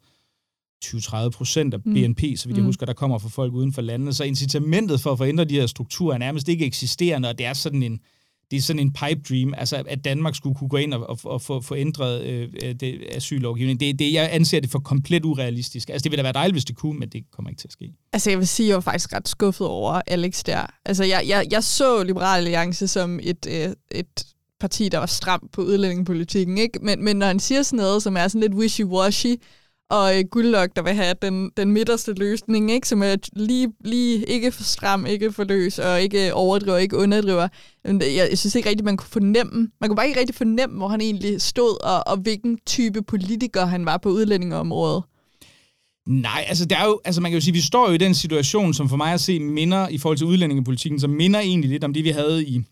20-30 0.85 1.29
procent 1.29 1.73
af 1.73 1.83
BNP, 1.83 2.23
mm. 2.23 2.35
så 2.35 2.47
vidt 2.47 2.57
jeg 2.57 2.63
mm. 2.63 2.65
husker, 2.65 2.85
der 2.85 2.93
kommer 2.93 3.17
fra 3.17 3.29
folk 3.29 3.53
uden 3.53 3.73
for 3.73 3.81
landene. 3.81 4.13
Så 4.13 4.23
incitamentet 4.23 5.01
for 5.01 5.11
at 5.11 5.17
forændre 5.17 5.45
de 5.45 5.53
her 5.53 5.67
strukturer 5.67 6.13
er 6.13 6.17
nærmest 6.17 6.49
ikke 6.49 6.65
eksisterende, 6.65 7.29
og 7.29 7.37
det 7.37 7.45
er 7.45 7.53
sådan 7.53 7.83
en, 7.83 7.99
det 8.51 8.57
er 8.57 8.61
sådan 8.61 8.79
en 8.79 8.93
pipe 8.93 9.21
dream, 9.29 9.53
altså 9.57 9.83
at 9.87 10.05
Danmark 10.05 10.35
skulle 10.35 10.55
kunne 10.55 10.69
gå 10.69 10.77
ind 10.77 10.93
og, 10.93 11.09
og, 11.09 11.19
og 11.23 11.41
få, 11.41 11.61
få 11.61 11.75
ændret 11.75 12.23
øh, 12.23 12.49
det, 12.79 13.03
asyllovgivning. 13.11 13.79
Det, 13.79 13.99
det, 13.99 14.13
jeg 14.13 14.29
anser 14.31 14.59
det 14.59 14.69
for 14.69 14.79
komplet 14.79 15.25
urealistisk. 15.25 15.89
Altså 15.89 16.03
det 16.03 16.11
ville 16.11 16.17
da 16.17 16.23
være 16.23 16.33
dejligt, 16.33 16.53
hvis 16.53 16.65
det 16.65 16.75
kunne, 16.75 16.99
men 16.99 17.09
det 17.09 17.23
kommer 17.31 17.49
ikke 17.49 17.59
til 17.59 17.67
at 17.67 17.71
ske. 17.71 17.93
Altså 18.13 18.29
jeg 18.29 18.39
vil 18.39 18.47
sige, 18.47 18.65
at 18.65 18.69
jeg 18.69 18.75
var 18.75 18.81
faktisk 18.81 19.13
ret 19.13 19.27
skuffet 19.27 19.67
over 19.67 20.01
Alex 20.07 20.43
der. 20.43 20.65
Altså 20.85 21.03
jeg, 21.03 21.23
jeg, 21.27 21.47
jeg 21.51 21.63
så 21.63 22.03
Liberal 22.03 22.37
Alliance 22.37 22.87
som 22.87 23.19
et, 23.23 23.47
øh, 23.49 23.73
et 23.91 24.25
parti, 24.59 24.89
der 24.89 24.97
var 24.97 25.05
stram 25.05 25.49
på 25.51 25.61
udlændingepolitikken, 25.61 26.57
ikke? 26.57 26.79
Men, 26.81 27.03
men 27.03 27.17
når 27.17 27.27
han 27.27 27.39
siger 27.39 27.63
sådan 27.63 27.77
noget, 27.77 28.03
som 28.03 28.17
er 28.17 28.27
sådan 28.27 28.41
lidt 28.41 28.53
wishy-washy, 28.53 29.35
og 29.89 30.17
øh, 30.17 30.23
Guldlok, 30.31 30.69
der 30.75 30.81
vil 30.81 30.93
have 30.93 31.15
den, 31.21 31.51
den 31.57 31.71
midterste 31.71 32.13
løsning, 32.13 32.71
ikke? 32.71 32.87
som 32.87 33.03
er 33.03 33.15
lige, 33.33 33.67
lige 33.85 34.25
ikke 34.25 34.51
for 34.51 34.63
stram, 34.63 35.05
ikke 35.05 35.31
for 35.31 35.43
løs, 35.43 35.79
og 35.79 36.01
ikke 36.01 36.27
øh, 36.27 36.31
overdriver, 36.33 36.77
ikke 36.77 36.97
underdriver. 36.97 37.47
Jeg, 37.85 38.27
jeg 38.29 38.37
synes 38.37 38.55
ikke 38.55 38.69
rigtigt, 38.69 38.85
man 38.85 38.97
kunne 38.97 39.09
fornemme, 39.09 39.69
man 39.81 39.89
kunne 39.89 39.95
bare 39.95 40.07
ikke 40.07 40.19
rigtig 40.19 40.35
fornemme, 40.35 40.77
hvor 40.77 40.87
han 40.87 41.01
egentlig 41.01 41.41
stod, 41.41 41.83
og, 41.83 42.07
og 42.07 42.17
hvilken 42.17 42.57
type 42.65 43.01
politiker 43.01 43.65
han 43.65 43.85
var 43.85 43.97
på 43.97 44.09
udlændingeområdet. 44.09 45.03
Nej, 46.07 46.45
altså, 46.47 46.65
der 46.65 46.77
er 46.77 46.85
jo, 46.85 46.99
altså 47.05 47.21
man 47.21 47.31
kan 47.31 47.37
jo 47.37 47.41
sige, 47.41 47.51
at 47.51 47.55
vi 47.55 47.61
står 47.61 47.87
jo 47.87 47.93
i 47.93 47.97
den 47.97 48.15
situation, 48.15 48.73
som 48.73 48.89
for 48.89 48.97
mig 48.97 49.13
at 49.13 49.21
se 49.21 49.39
minder 49.39 49.87
i 49.87 49.97
forhold 49.97 50.17
til 50.17 50.27
udlændingepolitikken, 50.27 50.99
som 50.99 51.09
minder 51.09 51.39
egentlig 51.39 51.69
lidt 51.69 51.83
om 51.83 51.93
det, 51.93 52.03
vi 52.03 52.09
havde 52.09 52.45
i 52.45 52.63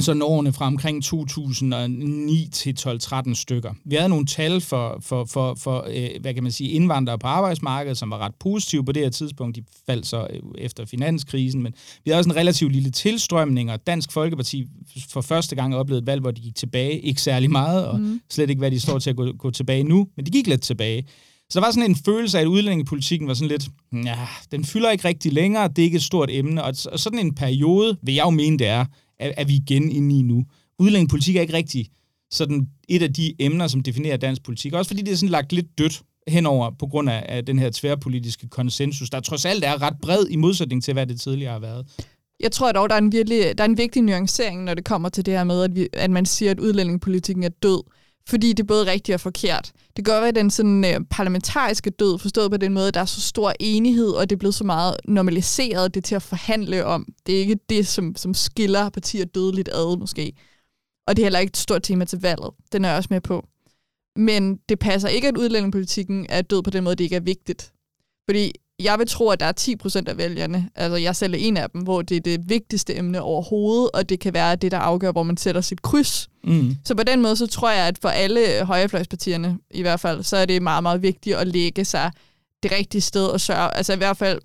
sådan 0.00 0.22
årene 0.22 0.52
fra 0.52 0.66
omkring 0.66 1.04
2009 1.04 2.48
til 2.52 2.76
12-13 2.80 3.34
stykker. 3.34 3.72
Vi 3.84 3.94
havde 3.94 4.08
nogle 4.08 4.26
tal 4.26 4.60
for, 4.60 4.98
for, 5.00 5.24
for, 5.24 5.54
for 5.54 5.86
øh, 5.88 6.08
hvad 6.20 6.34
kan 6.34 6.42
man 6.42 6.52
sige, 6.52 6.70
indvandrere 6.70 7.18
på 7.18 7.26
arbejdsmarkedet, 7.26 7.98
som 7.98 8.10
var 8.10 8.18
ret 8.18 8.34
positive 8.40 8.84
på 8.84 8.92
det 8.92 9.02
her 9.02 9.10
tidspunkt. 9.10 9.56
De 9.56 9.64
faldt 9.86 10.06
så 10.06 10.26
øh, 10.30 10.40
efter 10.58 10.84
finanskrisen, 10.84 11.62
men 11.62 11.74
vi 12.04 12.10
havde 12.10 12.20
også 12.20 12.30
en 12.30 12.36
relativt 12.36 12.72
lille 12.72 12.90
tilstrømning, 12.90 13.70
og 13.70 13.86
Dansk 13.86 14.12
Folkeparti 14.12 14.66
for 15.10 15.20
første 15.20 15.56
gang 15.56 15.76
oplevede 15.76 16.02
et 16.02 16.06
valg, 16.06 16.20
hvor 16.20 16.30
de 16.30 16.40
gik 16.40 16.56
tilbage. 16.56 17.00
Ikke 17.00 17.20
særlig 17.20 17.50
meget, 17.50 17.86
og 17.86 18.00
mm. 18.00 18.20
slet 18.30 18.50
ikke, 18.50 18.60
hvad 18.60 18.70
de 18.70 18.80
står 18.80 18.98
til 18.98 19.10
at 19.10 19.16
gå, 19.16 19.32
gå 19.32 19.50
tilbage 19.50 19.84
nu, 19.84 20.08
men 20.16 20.26
de 20.26 20.30
gik 20.30 20.46
lidt 20.46 20.62
tilbage. 20.62 21.06
Så 21.50 21.60
der 21.60 21.66
var 21.66 21.72
sådan 21.72 21.90
en 21.90 21.96
følelse 21.96 22.38
af, 22.38 22.42
at 22.42 22.46
udlændingepolitikken 22.46 23.28
var 23.28 23.34
sådan 23.34 23.48
lidt, 23.48 23.68
ja, 24.04 24.18
den 24.50 24.64
fylder 24.64 24.90
ikke 24.90 25.08
rigtig 25.08 25.32
længere, 25.32 25.68
det 25.68 25.78
er 25.78 25.82
ikke 25.82 25.96
et 25.96 26.02
stort 26.02 26.30
emne, 26.32 26.64
og 26.64 26.76
sådan 26.76 27.18
en 27.18 27.34
periode, 27.34 27.96
vil 28.02 28.14
jeg 28.14 28.24
jo 28.24 28.30
mene, 28.30 28.58
det 28.58 28.66
er, 28.66 28.84
er, 29.18 29.32
er 29.36 29.44
vi 29.44 29.54
igen 29.54 29.90
inde 29.90 30.18
i 30.18 30.22
nu. 30.22 30.44
Udlændingepolitik 30.78 31.36
er 31.36 31.40
ikke 31.40 31.54
rigtig 31.54 31.90
sådan 32.30 32.68
et 32.88 33.02
af 33.02 33.12
de 33.12 33.34
emner, 33.38 33.66
som 33.66 33.80
definerer 33.80 34.16
dansk 34.16 34.42
politik. 34.42 34.72
Også 34.72 34.88
fordi 34.88 35.02
det 35.02 35.12
er 35.12 35.16
sådan 35.16 35.28
lagt 35.28 35.52
lidt 35.52 35.78
dødt 35.78 36.02
henover 36.28 36.70
på 36.78 36.86
grund 36.86 37.10
af, 37.10 37.26
af 37.28 37.46
den 37.46 37.58
her 37.58 37.70
tværpolitiske 37.74 38.48
konsensus, 38.48 39.10
der 39.10 39.20
trods 39.20 39.44
alt 39.44 39.64
er 39.64 39.82
ret 39.82 39.96
bred 40.02 40.26
i 40.30 40.36
modsætning 40.36 40.84
til, 40.84 40.92
hvad 40.92 41.06
det 41.06 41.20
tidligere 41.20 41.52
har 41.52 41.58
været. 41.58 41.86
Jeg 42.40 42.52
tror 42.52 42.72
dog, 42.72 42.88
der 42.88 42.94
er 42.94 42.98
en, 42.98 43.12
virkelig, 43.12 43.58
der 43.58 43.64
er 43.64 43.68
en 43.68 43.78
vigtig 43.78 44.02
nuancering, 44.02 44.64
når 44.64 44.74
det 44.74 44.84
kommer 44.84 45.08
til 45.08 45.26
det 45.26 45.34
her 45.34 45.44
med, 45.44 45.62
at, 45.62 45.74
vi, 45.74 45.88
at 45.92 46.10
man 46.10 46.26
siger, 46.26 46.50
at 46.50 46.60
udlændingepolitikken 46.60 47.44
er 47.44 47.48
død 47.48 47.82
fordi 48.28 48.48
det 48.48 48.60
er 48.60 48.66
både 48.66 48.90
rigtigt 48.90 49.14
og 49.14 49.20
forkert. 49.20 49.72
Det 49.96 50.04
gør, 50.04 50.20
at 50.20 50.34
den 50.34 50.50
sådan, 50.50 50.84
øh, 50.84 51.00
parlamentariske 51.10 51.90
død, 51.90 52.18
forstået 52.18 52.50
på 52.50 52.56
den 52.56 52.74
måde, 52.74 52.88
at 52.88 52.94
der 52.94 53.00
er 53.00 53.04
så 53.04 53.20
stor 53.20 53.52
enighed, 53.60 54.10
og 54.10 54.30
det 54.30 54.36
er 54.36 54.38
blevet 54.38 54.54
så 54.54 54.64
meget 54.64 54.96
normaliseret, 55.04 55.94
det 55.94 56.04
til 56.04 56.14
at 56.14 56.22
forhandle 56.22 56.84
om. 56.84 57.08
Det 57.26 57.34
er 57.34 57.38
ikke 57.38 57.58
det, 57.68 57.86
som, 57.86 58.16
som 58.16 58.34
skiller 58.34 58.88
partier 58.88 59.24
dødeligt 59.24 59.68
ad, 59.68 59.98
måske. 59.98 60.32
Og 61.06 61.16
det 61.16 61.22
er 61.22 61.24
heller 61.24 61.38
ikke 61.38 61.50
et 61.50 61.56
stort 61.56 61.82
tema 61.82 62.04
til 62.04 62.20
valget. 62.20 62.50
Den 62.72 62.84
er 62.84 62.88
jeg 62.88 62.96
også 62.96 63.08
med 63.10 63.20
på. 63.20 63.44
Men 64.16 64.56
det 64.68 64.78
passer 64.78 65.08
ikke, 65.08 65.28
at 65.28 65.36
udlændingepolitikken 65.36 66.26
er 66.28 66.42
død 66.42 66.62
på 66.62 66.70
den 66.70 66.84
måde, 66.84 66.96
det 66.96 67.04
ikke 67.04 67.16
er 67.16 67.20
vigtigt. 67.20 67.72
Fordi 68.30 68.52
jeg 68.84 68.98
vil 68.98 69.08
tro, 69.08 69.28
at 69.28 69.40
der 69.40 69.46
er 69.46 69.52
10 69.52 69.76
procent 69.76 70.08
af 70.08 70.18
vælgerne, 70.18 70.70
altså 70.74 70.96
jeg 70.96 71.16
selv 71.16 71.34
er 71.34 71.38
en 71.38 71.56
af 71.56 71.70
dem, 71.70 71.80
hvor 71.80 72.02
det 72.02 72.16
er 72.16 72.20
det 72.20 72.48
vigtigste 72.48 72.96
emne 72.96 73.22
overhovedet, 73.22 73.90
og 73.94 74.08
det 74.08 74.20
kan 74.20 74.34
være 74.34 74.56
det, 74.56 74.72
der 74.72 74.78
afgør, 74.78 75.12
hvor 75.12 75.22
man 75.22 75.36
sætter 75.36 75.60
sit 75.60 75.82
kryds. 75.82 76.28
Mm. 76.44 76.76
Så 76.84 76.94
på 76.94 77.02
den 77.02 77.22
måde, 77.22 77.36
så 77.36 77.46
tror 77.46 77.70
jeg, 77.70 77.86
at 77.86 77.98
for 78.02 78.08
alle 78.08 78.64
højrefløjspartierne 78.64 79.58
i 79.70 79.82
hvert 79.82 80.00
fald, 80.00 80.22
så 80.22 80.36
er 80.36 80.46
det 80.46 80.62
meget, 80.62 80.82
meget 80.82 81.02
vigtigt 81.02 81.36
at 81.36 81.46
lægge 81.46 81.84
sig 81.84 82.12
det 82.62 82.72
rigtige 82.72 83.00
sted 83.00 83.26
og 83.26 83.40
sørge. 83.40 83.76
Altså 83.76 83.92
i 83.92 83.96
hvert 83.96 84.16
fald, 84.16 84.40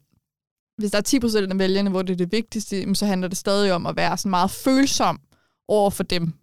hvis 0.78 0.91
der 0.91 0.97
er 0.97 1.02
10 1.02 1.19
procent 1.19 1.52
af 1.52 1.60
vælgerne, 1.60 1.89
hvor 1.89 2.02
det 2.02 2.13
er 2.13 2.17
det 2.17 2.32
vigtigste, 2.32 2.95
så 2.95 3.06
handler 3.06 3.28
det 3.28 3.38
stadig 3.38 3.73
om 3.73 3.86
at 3.86 3.95
være 3.95 4.17
sådan 4.17 4.30
meget 4.30 4.52
følsom 4.52 5.19
over 5.67 5.89
for 5.89 6.04
dem. 6.04 6.34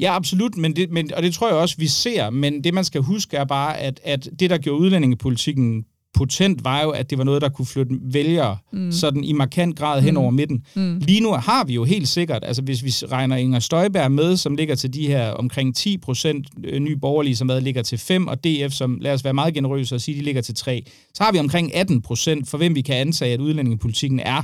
Ja, 0.00 0.16
absolut, 0.16 0.56
men 0.56 0.76
det, 0.76 0.90
men, 0.90 1.14
og 1.14 1.22
det 1.22 1.34
tror 1.34 1.48
jeg 1.48 1.56
også, 1.56 1.76
vi 1.78 1.86
ser, 1.86 2.30
men 2.30 2.64
det 2.64 2.74
man 2.74 2.84
skal 2.84 3.00
huske 3.00 3.36
er 3.36 3.44
bare, 3.44 3.78
at, 3.78 4.00
at 4.04 4.28
det, 4.40 4.50
der 4.50 4.58
gjorde 4.58 4.80
udlændingepolitikken 4.80 5.84
potent, 6.14 6.64
var 6.64 6.82
jo, 6.82 6.90
at 6.90 7.10
det 7.10 7.18
var 7.18 7.24
noget, 7.24 7.42
der 7.42 7.48
kunne 7.48 7.66
flytte 7.66 7.94
vælgere 8.02 8.56
mm. 8.72 8.92
sådan 8.92 9.24
i 9.24 9.32
markant 9.32 9.78
grad 9.78 10.02
hen 10.02 10.14
mm. 10.14 10.20
over 10.20 10.30
midten. 10.30 10.64
Mm. 10.74 10.98
Lige 10.98 11.20
nu 11.20 11.32
har 11.32 11.64
vi 11.64 11.74
jo 11.74 11.84
helt 11.84 12.08
sikkert, 12.08 12.44
altså 12.44 12.62
hvis 12.62 12.84
vi 12.84 12.90
regner 13.06 13.36
Inger 13.36 13.58
Støjberg 13.58 14.12
med, 14.12 14.36
som 14.36 14.54
ligger 14.54 14.74
til 14.74 14.94
de 14.94 15.06
her 15.06 15.30
omkring 15.30 15.76
10 15.76 15.98
procent 15.98 16.46
øh, 16.64 16.80
nye 16.80 16.96
borgerlige, 16.96 17.36
som 17.36 17.48
hvad, 17.48 17.60
ligger 17.60 17.82
til 17.82 17.98
5, 17.98 18.28
og 18.28 18.44
DF, 18.44 18.72
som 18.72 18.98
lad 19.00 19.12
os 19.12 19.24
være 19.24 19.34
meget 19.34 19.54
generøse 19.54 19.94
og 19.94 20.00
sige, 20.00 20.18
de 20.18 20.24
ligger 20.24 20.42
til 20.42 20.54
3, 20.54 20.84
så 21.14 21.24
har 21.24 21.32
vi 21.32 21.38
omkring 21.38 21.74
18 21.74 22.02
procent, 22.02 22.48
for 22.48 22.58
hvem 22.58 22.74
vi 22.74 22.80
kan 22.80 22.96
antage, 22.96 23.34
at 23.34 23.40
udlændingepolitikken 23.40 24.20
er 24.20 24.42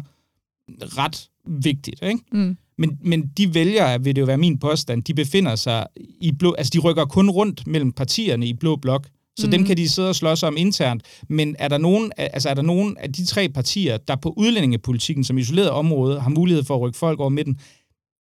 ret 0.69 1.29
vigtigt. 1.47 2.03
Ikke? 2.03 2.21
Mm. 2.33 2.57
Men, 2.79 2.99
men 3.01 3.31
de 3.39 3.55
vælgere, 3.55 4.05
vil 4.05 4.17
det 4.17 4.21
jo 4.21 4.27
være 4.27 4.39
min 4.39 4.59
påstand, 4.59 5.03
de 5.03 5.15
befinder 5.15 5.57
sig 5.57 5.87
i 6.21 6.33
blå, 6.33 6.53
altså 6.53 6.71
de 6.75 6.79
rykker 6.79 7.05
kun 7.05 7.31
rundt 7.31 7.67
mellem 7.67 7.93
partierne 7.93 8.47
i 8.47 8.55
blå 8.55 8.77
blok. 8.77 9.09
Så 9.39 9.47
mm. 9.47 9.51
dem 9.51 9.65
kan 9.65 9.77
de 9.77 9.89
sidde 9.89 10.09
og 10.09 10.17
slås 10.17 10.43
om 10.43 10.57
internt. 10.57 11.03
Men 11.29 11.57
er 11.59 11.69
der, 11.69 11.79
nogen, 11.79 12.13
altså 12.17 12.49
er 12.49 12.55
der 12.55 12.63
nogen 12.63 12.97
af 13.01 13.13
de 13.13 13.25
tre 13.25 13.49
partier, 13.49 13.97
der 13.97 14.17
på 14.17 14.35
udlændingepolitikken 14.37 15.25
som 15.25 15.39
isoleret 15.39 15.71
område 15.71 16.21
har 16.21 16.31
mulighed 16.31 16.65
for 16.65 16.75
at 16.75 16.81
rykke 16.81 16.99
folk 16.99 17.21
over 17.21 17.29
midten? 17.29 17.59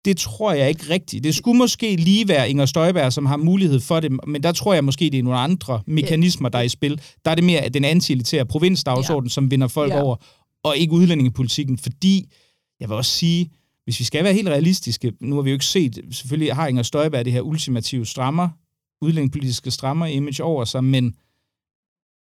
Det 0.06 0.18
tror 0.18 0.54
jeg 0.54 0.70
ikke 0.70 0.90
rigtigt. 0.90 1.24
Det 1.24 1.36
skulle 1.36 1.58
måske 1.58 1.96
lige 1.96 2.28
være 2.28 2.50
Inger 2.50 2.66
Støjberg, 2.66 3.14
som 3.14 3.26
har 3.26 3.38
mulighed 3.38 3.80
for 3.80 4.00
det, 4.00 4.12
men 4.28 4.44
der 4.44 4.52
tror 4.52 4.74
jeg 4.74 4.84
måske, 4.84 5.10
det 5.10 5.20
er 5.20 5.24
nogle 5.24 5.40
andre 5.40 5.82
mekanismer, 5.88 6.50
der 6.50 6.60
er 6.60 6.64
i 6.64 6.70
spil. 6.70 7.02
Der 7.26 7.32
er 7.32 7.36
det 7.36 7.44
mere 7.44 7.70
den 7.70 7.86
anti-elitære 7.86 8.46
provinsdagsorden, 8.46 9.28
ja. 9.28 9.32
som 9.32 9.52
vinder 9.52 9.68
folk 9.68 9.92
ja. 9.92 10.02
over, 10.02 10.16
og 10.64 10.78
ikke 10.78 10.94
udlændingepolitikken, 10.94 11.78
fordi, 11.78 12.26
jeg 12.80 12.90
vil 12.90 12.96
også 12.98 13.12
sige, 13.12 13.50
hvis 13.84 14.00
vi 14.00 14.04
skal 14.04 14.24
være 14.24 14.34
helt 14.34 14.48
realistiske, 14.48 15.12
nu 15.22 15.36
har 15.36 15.42
vi 15.42 15.50
jo 15.50 15.54
ikke 15.54 15.66
set, 15.66 16.00
selvfølgelig 16.12 16.56
har 16.56 16.68
Inger 16.68 16.84
Støjberg 16.84 17.26
det 17.26 17.34
her 17.34 17.42
ultimative 17.42 18.06
strammer, 18.06 18.50
udlændingepolitiske 19.02 19.72
strammer 19.72 20.06
image 20.06 20.44
over 20.44 20.66
sig, 20.66 20.84
men 20.84 21.16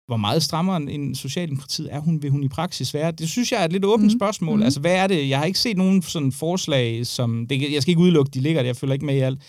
hvor 0.07 0.17
meget 0.17 0.43
strammere 0.43 0.91
end 0.91 1.15
Socialdemokratiet 1.15 1.93
er 1.93 1.99
hun, 1.99 2.21
vil 2.21 2.31
hun 2.31 2.43
i 2.43 2.47
praksis 2.47 2.93
være? 2.93 3.11
Det 3.11 3.29
synes 3.29 3.51
jeg 3.51 3.61
er 3.61 3.65
et 3.65 3.71
lidt 3.71 3.85
åbent 3.85 4.13
mm. 4.13 4.19
spørgsmål. 4.19 4.57
Mm. 4.57 4.63
Altså, 4.63 4.79
hvad 4.79 4.95
er 4.95 5.07
det? 5.07 5.29
Jeg 5.29 5.37
har 5.39 5.45
ikke 5.45 5.59
set 5.59 5.77
nogen 5.77 6.01
sådan 6.01 6.31
forslag, 6.31 7.07
som... 7.07 7.47
Det, 7.47 7.73
jeg 7.73 7.81
skal 7.81 7.91
ikke 7.91 8.01
udelukke, 8.01 8.31
de 8.33 8.39
ligger 8.39 8.61
der, 8.61 8.67
jeg 8.67 8.75
følger 8.75 8.93
ikke 8.93 9.05
med 9.05 9.15
i 9.15 9.19
alt 9.19 9.41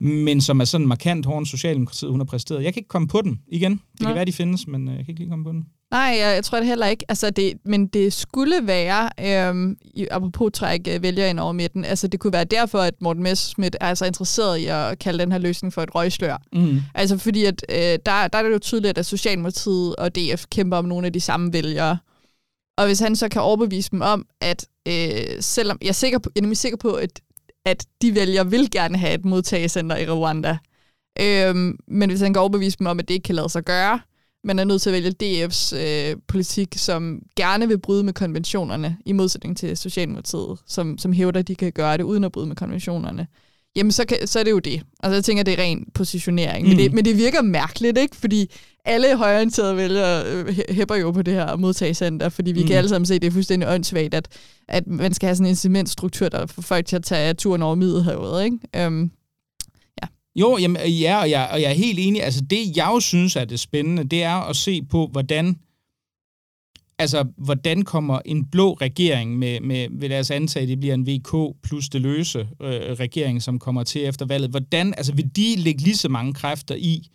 men 0.00 0.40
som 0.40 0.60
er 0.60 0.64
sådan 0.64 0.86
markant 0.86 1.26
hårdt 1.26 1.48
Socialdemokratiet, 1.48 2.10
hun 2.10 2.20
har 2.20 2.24
præsteret. 2.24 2.64
Jeg 2.64 2.72
kan 2.72 2.80
ikke 2.80 2.88
komme 2.88 3.08
på 3.08 3.22
den 3.22 3.40
igen. 3.48 3.72
Det 3.72 4.00
Nej. 4.00 4.08
kan 4.08 4.14
være, 4.14 4.24
de 4.24 4.32
findes, 4.32 4.66
men 4.66 4.88
øh, 4.88 4.96
jeg 4.96 5.04
kan 5.04 5.12
ikke 5.12 5.20
lige 5.20 5.30
komme 5.30 5.44
på 5.44 5.52
den. 5.52 5.66
Nej, 5.90 6.16
jeg, 6.20 6.34
jeg 6.34 6.44
tror 6.44 6.58
det 6.58 6.66
heller 6.66 6.86
ikke. 6.86 7.04
Altså 7.08 7.30
det, 7.30 7.52
men 7.64 7.86
det 7.86 8.12
skulle 8.12 8.56
være, 8.62 9.10
øhm, 9.20 9.76
apropos 10.10 10.50
træk 10.54 10.88
øh, 10.88 11.02
vælger 11.02 11.26
ind 11.26 11.40
over 11.40 11.52
midten, 11.52 11.84
altså 11.84 12.08
det 12.08 12.20
kunne 12.20 12.32
være 12.32 12.44
derfor, 12.44 12.78
at 12.78 12.94
Morten 13.00 13.22
Messerschmidt 13.22 13.76
er 13.80 13.94
så 13.94 14.06
interesseret 14.06 14.58
i 14.58 14.66
at 14.66 14.98
kalde 14.98 15.18
den 15.18 15.32
her 15.32 15.38
løsning 15.38 15.72
for 15.72 15.82
et 15.82 15.94
røgslør. 15.94 16.36
Mm. 16.52 16.80
Altså 16.94 17.18
fordi, 17.18 17.44
at 17.44 17.66
øh, 17.68 17.76
der, 17.76 18.28
der 18.28 18.38
er 18.38 18.42
det 18.42 18.52
jo 18.52 18.58
tydeligt, 18.58 18.98
at 18.98 19.06
Socialdemokratiet 19.06 19.96
og 19.96 20.14
DF 20.16 20.44
kæmper 20.50 20.76
om 20.76 20.84
nogle 20.84 21.06
af 21.06 21.12
de 21.12 21.20
samme 21.20 21.52
vælgere. 21.52 21.98
Og 22.78 22.86
hvis 22.86 23.00
han 23.00 23.16
så 23.16 23.28
kan 23.28 23.42
overbevise 23.42 23.90
dem 23.90 24.00
om, 24.00 24.26
at 24.40 24.66
øh, 24.88 25.36
selvom 25.40 25.78
jeg 25.82 25.88
er, 25.88 25.92
sikker 25.92 26.18
på, 26.18 26.30
jeg 26.34 26.40
er 26.40 26.42
nemlig 26.42 26.58
sikker 26.58 26.78
på, 26.78 26.92
at 26.92 27.20
at 27.66 27.86
de 28.02 28.14
vælger 28.14 28.44
vil 28.44 28.70
gerne 28.70 28.98
have 28.98 29.14
et 29.14 29.24
modtagecenter 29.24 29.96
i 29.96 30.10
Rwanda. 30.10 30.58
Øhm, 31.20 31.78
men 31.88 32.10
hvis 32.10 32.20
han 32.20 32.32
kan 32.32 32.40
overbevise 32.40 32.78
dem 32.78 32.86
om, 32.86 32.98
at 32.98 33.08
det 33.08 33.14
ikke 33.14 33.24
kan 33.24 33.34
lade 33.34 33.48
sig 33.48 33.64
gøre, 33.64 34.00
man 34.46 34.58
er 34.58 34.64
nødt 34.64 34.82
til 34.82 34.90
at 34.90 34.94
vælge 34.94 35.44
DF's 35.44 35.76
øh, 35.76 36.16
politik, 36.28 36.74
som 36.76 37.22
gerne 37.36 37.68
vil 37.68 37.78
bryde 37.78 38.04
med 38.04 38.12
konventionerne, 38.12 38.96
i 39.06 39.12
modsætning 39.12 39.56
til 39.56 39.76
Socialdemokratiet, 39.76 40.58
som, 40.66 40.98
som 40.98 41.12
hævder, 41.12 41.40
at 41.40 41.48
de 41.48 41.54
kan 41.54 41.72
gøre 41.72 41.96
det 41.96 42.02
uden 42.02 42.24
at 42.24 42.32
bryde 42.32 42.46
med 42.46 42.56
konventionerne 42.56 43.26
jamen 43.76 43.92
så, 43.92 44.04
kan, 44.04 44.26
så 44.26 44.38
er 44.38 44.44
det 44.44 44.50
jo 44.50 44.58
det. 44.58 44.82
Altså 45.02 45.14
jeg 45.14 45.24
tænker, 45.24 45.42
det 45.42 45.58
er 45.58 45.62
ren 45.62 45.86
positionering. 45.94 46.62
Mm. 46.62 46.68
Men, 46.68 46.78
det, 46.78 46.92
men 46.92 47.04
det 47.04 47.16
virker 47.16 47.42
mærkeligt, 47.42 47.98
ikke? 47.98 48.16
Fordi 48.16 48.50
alle 48.84 49.16
højorienterede 49.16 49.76
vælgere 49.76 50.24
øh, 50.26 50.58
hæpper 50.70 50.94
jo 50.94 51.10
på 51.10 51.22
det 51.22 51.34
her 51.34 51.56
modtagscenter, 51.56 52.28
fordi 52.28 52.52
vi 52.52 52.60
mm. 52.60 52.66
kan 52.66 52.76
alle 52.76 52.88
sammen 52.88 53.06
se, 53.06 53.14
at 53.14 53.22
det 53.22 53.28
er 53.28 53.32
fuldstændig 53.32 53.68
åndssvagt, 53.68 54.14
at, 54.14 54.28
at 54.68 54.86
man 54.86 55.14
skal 55.14 55.26
have 55.26 55.36
sådan 55.36 55.46
en 55.46 55.50
incitamentstruktur, 55.50 56.28
der 56.28 56.46
får 56.46 56.62
folk 56.62 56.86
til 56.86 56.96
at 56.96 57.04
tage 57.04 57.34
turen 57.34 57.62
over 57.62 57.74
Middelhavet, 57.74 58.44
ikke? 58.44 58.86
Um. 58.86 59.10
Jo, 60.40 60.58
jamen, 60.60 60.82
øh, 60.82 61.02
ja, 61.02 61.20
og 61.20 61.30
jeg, 61.30 61.48
og 61.52 61.60
jeg 61.60 61.70
er 61.70 61.74
helt 61.74 61.98
enig. 61.98 62.22
Altså 62.22 62.40
det, 62.40 62.76
jeg 62.76 62.88
jo 62.94 63.00
synes 63.00 63.36
er 63.36 63.44
det 63.44 63.60
spændende, 63.60 64.04
det 64.04 64.22
er 64.22 64.36
at 64.36 64.56
se 64.56 64.82
på, 64.82 65.06
hvordan 65.12 65.56
altså, 66.98 67.24
hvordan 67.36 67.82
kommer 67.82 68.20
en 68.24 68.44
blå 68.44 68.72
regering 68.72 69.38
med, 69.38 69.60
med 69.60 69.88
vil 69.90 70.10
lad 70.10 70.20
os 70.20 70.30
antage, 70.30 70.62
at 70.62 70.68
det 70.68 70.80
bliver 70.80 70.94
en 70.94 71.06
VK 71.06 71.56
plus 71.62 71.88
det 71.88 72.00
løse 72.00 72.38
øh, 72.38 72.92
regering, 72.92 73.42
som 73.42 73.58
kommer 73.58 73.82
til 73.82 74.04
efter 74.04 74.26
valget, 74.26 74.50
hvordan, 74.50 74.94
altså 74.96 75.14
vil 75.14 75.36
de 75.36 75.56
lægge 75.56 75.82
lige 75.82 75.96
så 75.96 76.08
mange 76.08 76.34
kræfter 76.34 76.74
i 76.74 77.08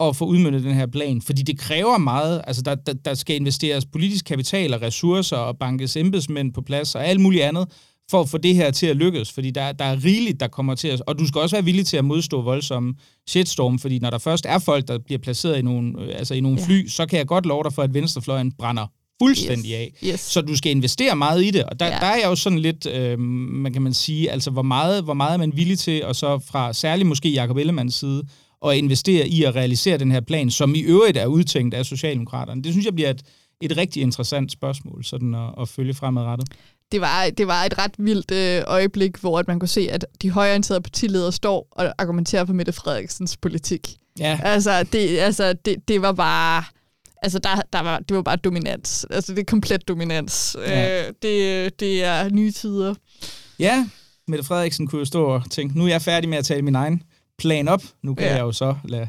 at 0.00 0.16
få 0.16 0.24
udmyndet 0.24 0.62
den 0.62 0.74
her 0.74 0.86
plan? 0.86 1.22
Fordi 1.22 1.42
det 1.42 1.58
kræver 1.58 1.98
meget, 1.98 2.42
altså 2.46 2.62
der, 2.62 2.74
der, 2.74 2.92
der 2.92 3.14
skal 3.14 3.36
investeres 3.36 3.86
politisk 3.86 4.24
kapital 4.24 4.74
og 4.74 4.82
ressourcer 4.82 5.36
og 5.36 5.58
bankes 5.58 5.96
embedsmænd 5.96 6.52
på 6.52 6.62
plads 6.62 6.94
og 6.94 7.06
alt 7.06 7.20
muligt 7.20 7.42
andet, 7.42 7.68
for 8.10 8.20
at 8.20 8.28
få 8.28 8.38
det 8.38 8.54
her 8.54 8.70
til 8.70 8.86
at 8.86 8.96
lykkes, 8.96 9.32
fordi 9.32 9.50
der, 9.50 9.72
der 9.72 9.84
er 9.84 10.04
rigeligt, 10.04 10.40
der 10.40 10.48
kommer 10.48 10.74
til 10.74 10.88
at... 10.88 11.02
Og 11.06 11.18
du 11.18 11.26
skal 11.26 11.40
også 11.40 11.56
være 11.56 11.64
villig 11.64 11.86
til 11.86 11.96
at 11.96 12.04
modstå 12.04 12.42
voldsomme 12.42 12.94
shitstorm, 13.28 13.78
fordi 13.78 13.98
når 13.98 14.10
der 14.10 14.18
først 14.18 14.46
er 14.46 14.58
folk, 14.58 14.88
der 14.88 14.98
bliver 14.98 15.18
placeret 15.18 15.58
i 15.58 15.62
nogle, 15.62 15.92
øh, 16.00 16.08
altså 16.18 16.34
i 16.34 16.40
nogle 16.40 16.58
ja. 16.60 16.66
fly, 16.66 16.88
så 16.88 17.06
kan 17.06 17.18
jeg 17.18 17.26
godt 17.26 17.46
love 17.46 17.64
dig 17.64 17.72
for, 17.72 17.82
at 17.82 17.94
venstrefløjen 17.94 18.52
brænder 18.52 18.86
fuldstændig 19.22 19.70
yes. 19.70 19.76
af. 19.76 19.92
Yes. 20.04 20.20
Så 20.20 20.40
du 20.40 20.56
skal 20.56 20.70
investere 20.70 21.16
meget 21.16 21.44
i 21.44 21.50
det, 21.50 21.64
og 21.64 21.80
der, 21.80 21.86
ja. 21.86 21.92
der 21.92 22.06
er 22.06 22.16
jeg 22.16 22.26
jo 22.26 22.34
sådan 22.34 22.58
lidt, 22.58 22.86
øh, 22.86 23.18
man 23.18 23.72
kan 23.72 23.82
man 23.82 23.94
sige, 23.94 24.30
altså 24.30 24.50
hvor 24.50 24.62
meget, 24.62 25.04
hvor 25.04 25.14
meget 25.14 25.34
er 25.34 25.38
man 25.38 25.56
villig 25.56 25.78
til, 25.78 26.04
og 26.04 26.16
så 26.16 26.38
fra 26.38 26.72
særligt 26.72 27.08
måske 27.08 27.28
Jacob 27.28 27.56
Ellemanns 27.56 27.94
side, 27.94 28.22
at 28.66 28.76
investere 28.76 29.28
i 29.28 29.44
at 29.44 29.54
realisere 29.54 29.98
den 29.98 30.12
her 30.12 30.20
plan, 30.20 30.50
som 30.50 30.74
i 30.74 30.80
øvrigt 30.80 31.16
er 31.16 31.26
udtænkt 31.26 31.74
af 31.74 31.86
Socialdemokraterne. 31.86 32.62
Det 32.62 32.72
synes 32.72 32.86
jeg 32.86 32.94
bliver 32.94 33.10
et, 33.10 33.22
et 33.60 33.76
rigtig 33.76 34.02
interessant 34.02 34.52
spørgsmål 34.52 35.04
sådan 35.04 35.34
at, 35.34 35.54
at 35.60 35.68
følge 35.68 35.94
fremadrettet. 35.94 36.48
Det 36.92 37.00
var, 37.00 37.30
det 37.30 37.46
var 37.46 37.64
et 37.64 37.78
ret 37.78 37.94
vildt 37.98 38.30
øh, 38.30 38.62
øjeblik, 38.66 39.16
hvor 39.16 39.38
at 39.38 39.48
man 39.48 39.58
kunne 39.58 39.68
se, 39.68 39.88
at 39.90 40.06
de 40.22 40.30
højorienterede 40.30 40.80
partiledere 40.80 41.32
står 41.32 41.68
og 41.70 41.94
argumenterer 41.98 42.44
for 42.44 42.52
Mette 42.52 42.72
Frederiksens 42.72 43.36
politik. 43.36 43.96
Ja. 44.18 44.40
Altså, 44.42 44.82
det, 44.82 45.18
altså 45.18 45.52
det, 45.52 45.88
det 45.88 46.02
var 46.02 46.12
bare 46.12 46.64
Altså, 47.22 47.38
der, 47.38 47.62
der 47.72 47.80
var, 47.80 47.98
det 47.98 48.16
var 48.16 48.22
bare 48.22 48.36
dominans. 48.36 49.06
Altså, 49.10 49.32
det 49.34 49.40
er 49.40 49.44
komplet 49.44 49.88
dominans. 49.88 50.56
Ja. 50.66 51.06
Øh, 51.06 51.12
det, 51.22 51.80
det 51.80 52.04
er 52.04 52.28
nye 52.28 52.52
tider. 52.52 52.94
Ja, 53.58 53.86
Mette 54.28 54.44
Frederiksen 54.44 54.86
kunne 54.86 54.98
jo 54.98 55.04
stå 55.04 55.24
og 55.24 55.42
tænke, 55.50 55.78
nu 55.78 55.84
er 55.84 55.88
jeg 55.88 56.02
færdig 56.02 56.28
med 56.28 56.38
at 56.38 56.44
tale 56.44 56.62
min 56.62 56.74
egen 56.74 57.02
plan 57.40 57.68
op. 57.68 57.82
Nu 58.02 58.14
kan 58.14 58.26
ja. 58.26 58.34
jeg 58.34 58.40
jo 58.40 58.52
så 58.52 58.74
lade 58.84 59.08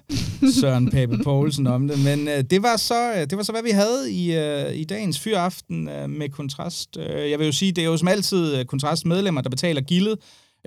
Søren 0.62 0.91
Pape 0.91 1.17
Poulsen 1.24 1.67
om 1.67 1.88
det. 1.88 2.00
Men 2.00 2.28
øh, 2.28 2.44
det, 2.44 2.63
var 2.63 2.78
så, 2.78 3.13
øh, 3.13 3.20
det 3.20 3.38
var 3.38 3.44
så, 3.44 3.52
hvad 3.52 3.63
vi 3.63 3.70
havde 3.70 4.12
i, 4.12 4.36
øh, 4.38 4.76
i 4.76 4.84
dagens 4.84 5.20
fyraften 5.20 5.89
øh, 5.89 6.10
med 6.10 6.30
Kontrast. 6.30 6.98
Øh, 6.98 7.32
jeg 7.32 7.39
vil 7.39 7.46
jo 7.46 7.52
sige, 7.52 7.72
det 7.72 7.82
er 7.82 7.86
jo 7.86 7.98
som 7.98 8.08
altid 8.08 8.56
øh, 8.58 8.65
Kontrast 8.65 9.06
medlemmer, 9.06 9.41
der 9.41 9.50
betaler 9.50 9.82
gildet. 9.82 10.17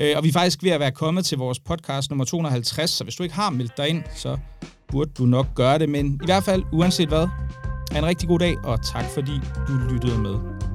Øh, 0.01 0.17
og 0.17 0.25
vi 0.25 0.29
er 0.29 0.33
faktisk 0.33 0.63
ved 0.63 0.71
at 0.71 0.81
være 0.81 0.93
kommet 0.93 1.25
til 1.25 1.39
vores 1.39 1.61
podcast 1.61 2.11
nummer 2.11 2.25
250, 2.25 2.91
så 2.91 3.05
hvis 3.05 3.17
du 3.17 3.23
ikke 3.23 3.35
har 3.35 3.51
meldt 3.51 3.77
dig 3.77 3.89
ind, 3.89 4.03
så 4.17 4.39
burde 4.89 5.11
du 5.19 5.25
nok 5.25 5.47
gøre 5.55 5.79
det. 5.79 5.89
Men 5.89 6.21
i 6.23 6.27
hvert 6.27 6.45
fald, 6.45 6.63
uanset 6.73 7.09
hvad, 7.09 7.29
have 7.91 7.99
en 7.99 8.07
rigtig 8.07 8.29
god 8.29 8.39
dag, 8.39 8.57
og 8.65 8.87
tak 8.87 9.05
fordi 9.15 9.33
du 9.69 9.73
lyttede 9.73 10.19
med. 10.19 10.74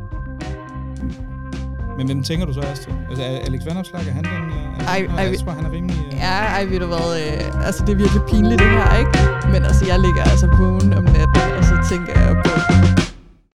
Men 2.00 2.08
hvem 2.08 2.24
tænker 2.24 2.46
du 2.46 2.54
så 2.54 2.60
også 2.60 2.84
til? 2.84 2.94
Altså, 3.10 3.24
Alex 3.24 3.66
Vanopslag, 3.66 4.02
er 4.08 4.12
han 4.12 4.24
den... 4.24 4.34
Øh, 4.34 4.80
er 4.80 4.88
ej, 4.88 5.08
han 5.56 5.66
er 5.66 5.72
rimelig... 5.72 5.98
Uh... 6.08 6.14
Ja, 6.14 6.38
ej, 6.56 6.66
ved 6.66 6.80
du 6.80 6.86
hvad, 6.86 7.08
øh, 7.22 7.66
altså 7.68 7.86
det 7.86 7.92
er 7.92 8.00
virkelig 8.04 8.22
pinligt 8.32 8.60
det 8.62 8.70
her, 8.70 8.98
ikke? 9.00 9.12
Men 9.54 9.66
altså, 9.70 9.86
jeg 9.86 10.00
ligger 10.00 10.24
altså 10.24 10.48
vågen 10.60 10.94
om 10.94 11.04
natten, 11.04 11.42
og 11.58 11.64
så 11.64 11.76
tænker 11.90 12.14
jeg 12.20 12.36
på, 12.46 12.99